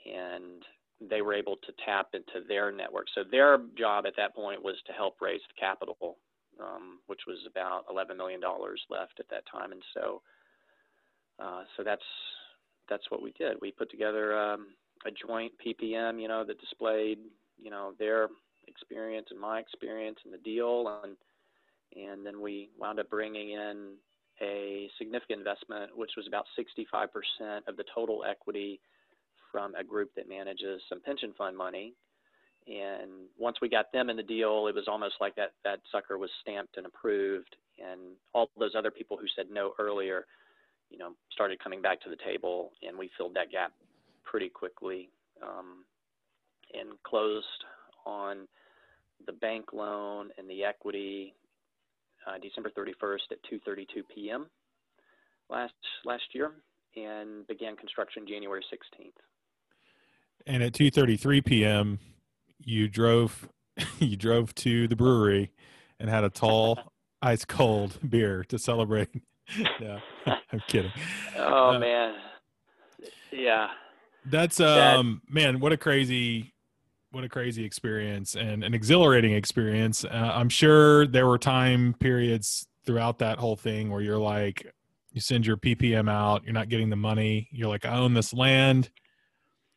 [0.06, 0.62] and
[1.00, 3.06] they were able to tap into their network.
[3.14, 6.18] So their job at that point was to help raise the capital,
[6.60, 10.22] um, which was about 11 million dollars left at that time, and so
[11.42, 12.02] uh, so that's
[12.88, 13.56] that's what we did.
[13.60, 14.68] We put together um,
[15.06, 17.18] a joint PPM, you know, that displayed
[17.60, 18.28] you know their
[18.68, 21.16] experience and my experience in the deal, and
[21.96, 23.94] and then we wound up bringing in
[24.40, 27.08] a significant investment, which was about 65%
[27.68, 28.80] of the total equity
[29.52, 31.94] from a group that manages some pension fund money.
[32.66, 36.18] And once we got them in the deal, it was almost like that, that sucker
[36.18, 37.54] was stamped and approved.
[37.78, 38.00] And
[38.32, 40.26] all those other people who said no earlier,
[40.90, 43.72] you know, started coming back to the table, and we filled that gap
[44.24, 45.10] pretty quickly
[45.42, 45.84] um,
[46.72, 47.46] and closed
[48.06, 48.48] on
[49.26, 51.34] the bank loan and the equity
[52.26, 54.46] uh, December 31st at 2:32 p.m.
[55.50, 55.72] last
[56.04, 56.52] last year,
[56.96, 59.12] and began construction January 16th.
[60.46, 61.98] And at 2:33 p.m.,
[62.58, 63.48] you drove
[63.98, 65.52] you drove to the brewery
[66.00, 66.78] and had a tall
[67.22, 69.08] ice cold beer to celebrate.
[69.80, 70.92] no, I'm kidding.
[71.36, 72.14] Oh uh, man,
[73.30, 73.68] yeah.
[74.26, 76.53] That's um that, man, what a crazy
[77.14, 80.04] what a crazy experience and an exhilarating experience.
[80.04, 84.72] Uh, I'm sure there were time periods throughout that whole thing where you're like,
[85.12, 87.48] you send your PPM out, you're not getting the money.
[87.52, 88.90] You're like, I own this land,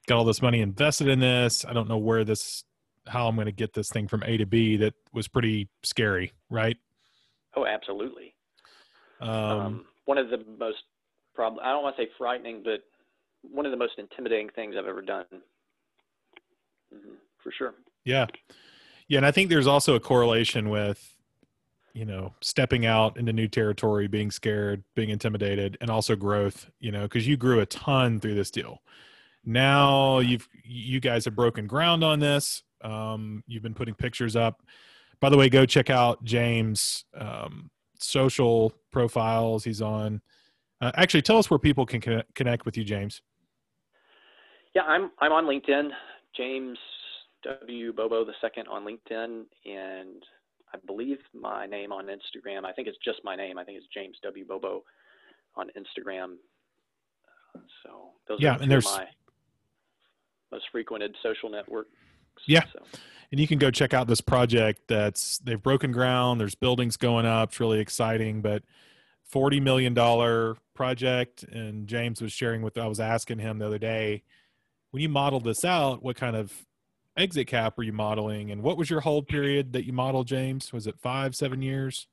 [0.08, 1.64] got all this money invested in this.
[1.64, 2.64] I don't know where this,
[3.06, 4.76] how I'm going to get this thing from A to B.
[4.78, 6.76] That was pretty scary, right?
[7.56, 8.34] Oh, absolutely.
[9.22, 10.84] Um, um, one of the most
[11.36, 12.82] problem, I don't want to say frightening, but
[13.44, 15.26] one of the most intimidating things I've ever done.
[16.94, 17.14] Mm-hmm
[17.48, 17.76] for sure.
[18.04, 18.26] Yeah.
[19.08, 19.20] Yeah.
[19.20, 21.16] And I think there's also a correlation with,
[21.93, 26.91] you know, stepping out into new territory, being scared, being intimidated, and also growth, you
[26.91, 28.82] know, because you grew a ton through this deal.
[29.45, 32.64] Now you've, you guys have broken ground on this.
[32.82, 34.62] Um, you've been putting pictures up.
[35.22, 39.64] By the way, go check out James' um, social profiles.
[39.64, 40.22] He's on.
[40.82, 43.22] Uh, actually, tell us where people can connect with you, James.
[44.76, 45.89] Yeah, I'm I'm on LinkedIn,
[46.36, 46.78] James
[47.44, 50.24] W Bobo the second on LinkedIn, and
[50.74, 52.66] I believe my name on Instagram.
[52.66, 53.58] I think it's just my name.
[53.58, 54.84] I think it's James W Bobo
[55.56, 56.36] on Instagram.
[57.84, 59.08] So those yeah, are and there's my
[60.52, 61.92] most frequented social networks.
[62.46, 62.64] Yeah.
[62.74, 62.80] So.
[63.32, 66.40] And you can go check out this project that's they've broken ground.
[66.40, 67.50] There's buildings going up.
[67.50, 68.64] It's really exciting, but
[69.24, 71.44] forty million dollar project.
[71.44, 74.24] And James was sharing with I was asking him the other day
[74.92, 76.54] when you modeled this out, what kind of
[77.18, 80.72] exit cap were you modeling, and what was your hold period that you modeled, James?
[80.72, 82.07] Was it five, seven years?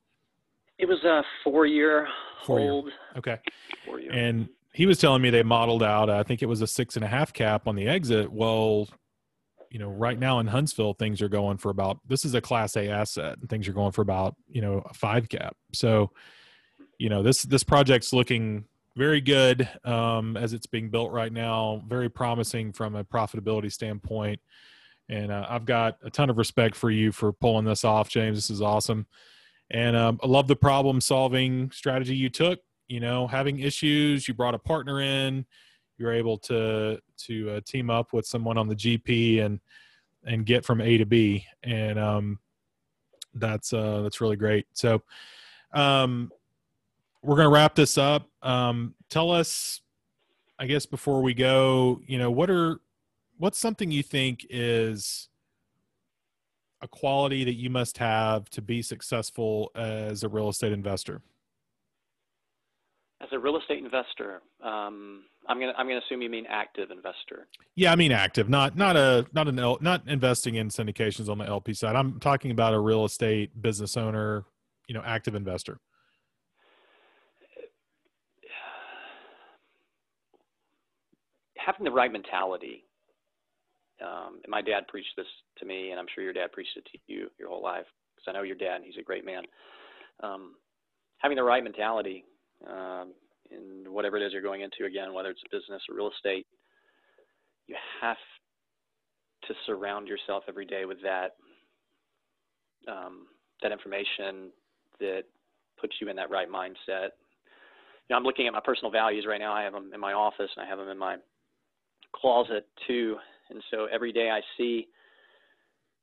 [0.77, 2.07] It was a four-year
[2.43, 2.69] Four year.
[2.69, 2.89] hold.
[3.17, 3.37] Okay,
[3.85, 4.11] Four-year.
[4.11, 6.09] and he was telling me they modeled out.
[6.09, 8.31] I think it was a six and a half cap on the exit.
[8.31, 8.89] Well,
[9.71, 11.99] you know, right now in Huntsville, things are going for about.
[12.07, 14.93] This is a Class A asset, and things are going for about you know a
[14.93, 15.55] five cap.
[15.73, 16.11] So,
[16.97, 18.65] you know, this this project's looking
[18.97, 21.81] very good um, as it's being built right now.
[21.87, 24.39] Very promising from a profitability standpoint.
[25.09, 28.37] And uh, I've got a ton of respect for you for pulling this off, James.
[28.37, 29.05] This is awesome.
[29.71, 32.59] And um, I love the problem solving strategy you took.
[32.87, 35.45] You know, having issues, you brought a partner in.
[35.97, 39.59] You're able to to uh, team up with someone on the GP and
[40.25, 42.39] and get from A to B, and um,
[43.33, 44.67] that's uh, that's really great.
[44.73, 45.01] So,
[45.73, 46.31] um,
[47.23, 48.29] we're going to wrap this up.
[48.41, 49.81] Um, tell us,
[50.59, 52.79] I guess, before we go, you know, what are
[53.37, 55.29] what's something you think is
[56.81, 61.21] a quality that you must have to be successful as a real estate investor?
[63.21, 67.47] As a real estate investor, um, I'm gonna I'm gonna assume you mean active investor.
[67.75, 71.37] Yeah, I mean active, not not a not an L, not investing in syndications on
[71.37, 71.95] the LP side.
[71.95, 74.43] I'm talking about a real estate business owner,
[74.87, 75.79] you know, active investor.
[81.57, 82.84] Having the right mentality.
[84.01, 85.27] Um, and my dad preached this
[85.59, 87.85] to me, and I'm sure your dad preached it to you your whole life
[88.15, 89.43] because I know your dad, and he's a great man.
[90.21, 90.55] Um,
[91.19, 92.25] having the right mentality
[92.69, 93.13] um,
[93.51, 96.45] in whatever it is you're going into, again, whether it's business or real estate,
[97.67, 98.17] you have
[99.47, 101.35] to surround yourself every day with that
[102.87, 103.27] um,
[103.61, 104.51] that information
[104.99, 105.23] that
[105.79, 107.09] puts you in that right mindset.
[108.07, 109.53] You know, I'm looking at my personal values right now.
[109.53, 111.17] I have them in my office, and I have them in my
[112.15, 113.17] closet too.
[113.49, 114.87] And so every day I see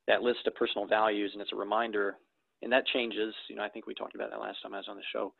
[0.06, 2.16] that list of personal values, and it's a reminder.
[2.62, 3.34] And that changes.
[3.48, 5.32] You know, I think we talked about that last time I was on the show.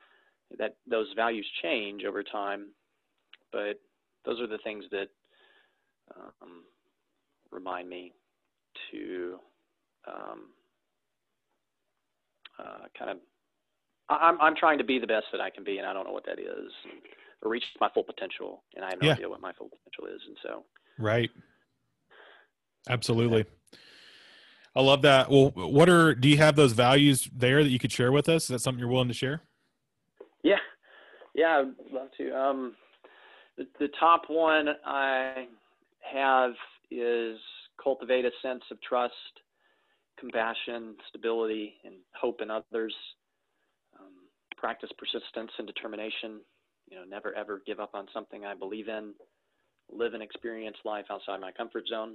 [0.59, 2.69] That those values change over time,
[3.53, 3.81] but
[4.25, 5.09] those are the things that
[6.15, 6.65] um,
[7.51, 8.13] remind me
[8.91, 9.37] to
[10.07, 10.49] um,
[12.59, 13.17] uh, kind of.
[14.09, 16.13] I'm I'm trying to be the best that I can be, and I don't know
[16.13, 16.71] what that is,
[17.43, 19.13] or reach my full potential, and I have no Yeah.
[19.15, 20.65] idea what my full potential is, and so.
[20.99, 21.31] Right.
[22.89, 23.45] Absolutely.
[24.75, 25.31] I love that.
[25.31, 28.45] Well, what are do you have those values there that you could share with us?
[28.45, 29.43] Is that something you're willing to share?
[30.43, 30.57] Yeah,
[31.35, 32.31] yeah, I'd love to.
[32.37, 32.75] Um,
[33.59, 35.47] the, the top one I
[36.01, 36.53] have
[36.91, 37.39] is
[37.83, 39.15] cultivate a sense of trust,
[40.19, 42.95] compassion, stability, and hope in others.
[43.99, 44.13] Um,
[44.57, 46.41] practice persistence and determination.
[46.91, 49.13] You know, never ever give up on something I believe in.
[49.91, 52.15] Live and experience life outside my comfort zone.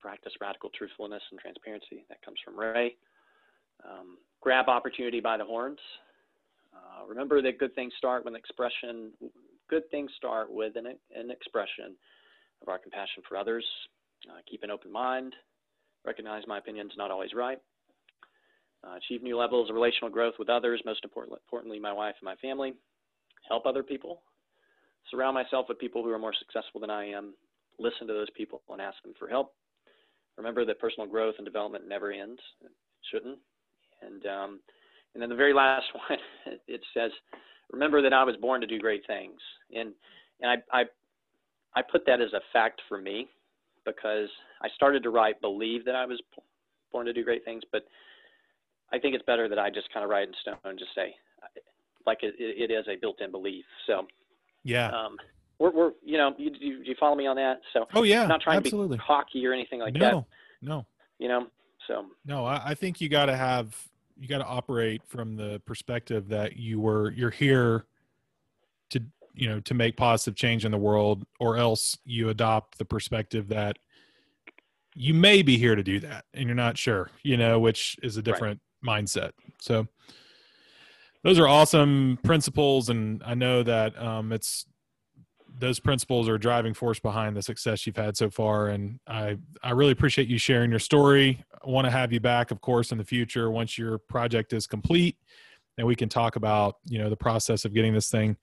[0.00, 2.04] Practice radical truthfulness and transparency.
[2.08, 2.96] That comes from Ray.
[3.84, 5.78] Um, grab opportunity by the horns.
[6.74, 9.10] Uh, remember that good things start with an expression.
[9.68, 11.96] Good things start with an, an expression
[12.62, 13.64] of our compassion for others.
[14.28, 15.34] Uh, keep an open mind.
[16.04, 17.58] Recognize my opinion's not always right.
[18.86, 20.80] Uh, achieve new levels of relational growth with others.
[20.84, 22.74] Most important, importantly, my wife and my family.
[23.48, 24.22] Help other people.
[25.10, 27.34] Surround myself with people who are more successful than I am.
[27.78, 29.52] Listen to those people and ask them for help.
[30.36, 32.40] Remember that personal growth and development never ends.
[32.62, 32.70] It
[33.10, 33.38] shouldn't.
[34.02, 34.60] And um,
[35.14, 36.18] and then the very last one,
[36.66, 37.10] it says,
[37.72, 39.40] "Remember that I was born to do great things."
[39.74, 39.92] And
[40.40, 40.84] and I I
[41.74, 43.28] I put that as a fact for me
[43.84, 44.28] because
[44.62, 46.20] I started to write believe that I was
[46.92, 47.82] born to do great things, but
[48.92, 51.14] I think it's better that I just kind of write in stone and just say
[52.06, 53.64] like it, it is a built-in belief.
[53.86, 54.06] So
[54.62, 54.88] Yeah.
[54.88, 55.16] um,
[55.58, 57.60] we're we're you know you, you you follow me on that.
[57.72, 58.22] So oh yeah.
[58.22, 58.96] I'm not trying absolutely.
[58.96, 60.00] to be cocky or anything like no.
[60.00, 60.12] that.
[60.12, 60.26] No.
[60.62, 60.86] No,
[61.18, 61.46] you know,
[61.86, 62.44] so No.
[62.46, 63.76] I, I think you got to have
[64.18, 67.86] you got to operate from the perspective that you were you're here
[68.90, 69.02] to
[69.34, 73.48] you know to make positive change in the world, or else you adopt the perspective
[73.48, 73.78] that
[74.94, 77.10] you may be here to do that and you're not sure.
[77.22, 79.32] You know, which is a different mindset.
[79.60, 79.86] So
[81.22, 84.64] those are awesome principles and i know that um, it's
[85.58, 88.68] those principles are a driving force behind the success you've had so far.
[88.68, 91.44] And i i really appreciate you sharing your story.
[91.64, 94.66] I want to have you back of course in the future once your project is
[94.66, 95.16] complete
[95.78, 98.36] and we can talk about you know the process of getting this thing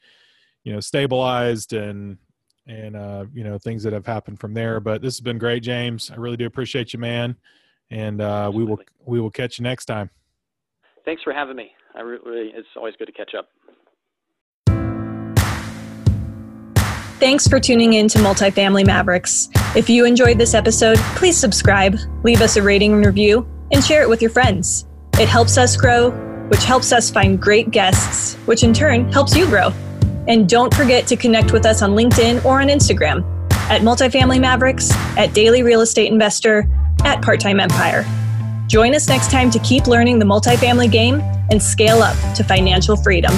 [0.63, 2.17] you know stabilized and
[2.67, 4.79] and uh, you know things that have happened from there.
[4.79, 6.11] But this has been great james.
[6.11, 7.35] I really do appreciate you man.
[7.91, 10.09] And uh, we will we will catch you next time.
[11.05, 11.73] Thanks for having me.
[11.95, 13.49] I really, it's always good to catch up.
[17.23, 19.47] Thanks for tuning in to Multifamily Mavericks.
[19.77, 24.01] If you enjoyed this episode, please subscribe, leave us a rating and review, and share
[24.01, 24.85] it with your friends.
[25.17, 26.11] It helps us grow,
[26.49, 29.69] which helps us find great guests, which in turn helps you grow.
[30.27, 33.23] And don't forget to connect with us on LinkedIn or on Instagram
[33.69, 36.67] at Multifamily Mavericks, at Daily Real Estate Investor,
[37.05, 38.05] at Part Time Empire.
[38.67, 42.97] Join us next time to keep learning the multifamily game and scale up to financial
[42.97, 43.31] freedom.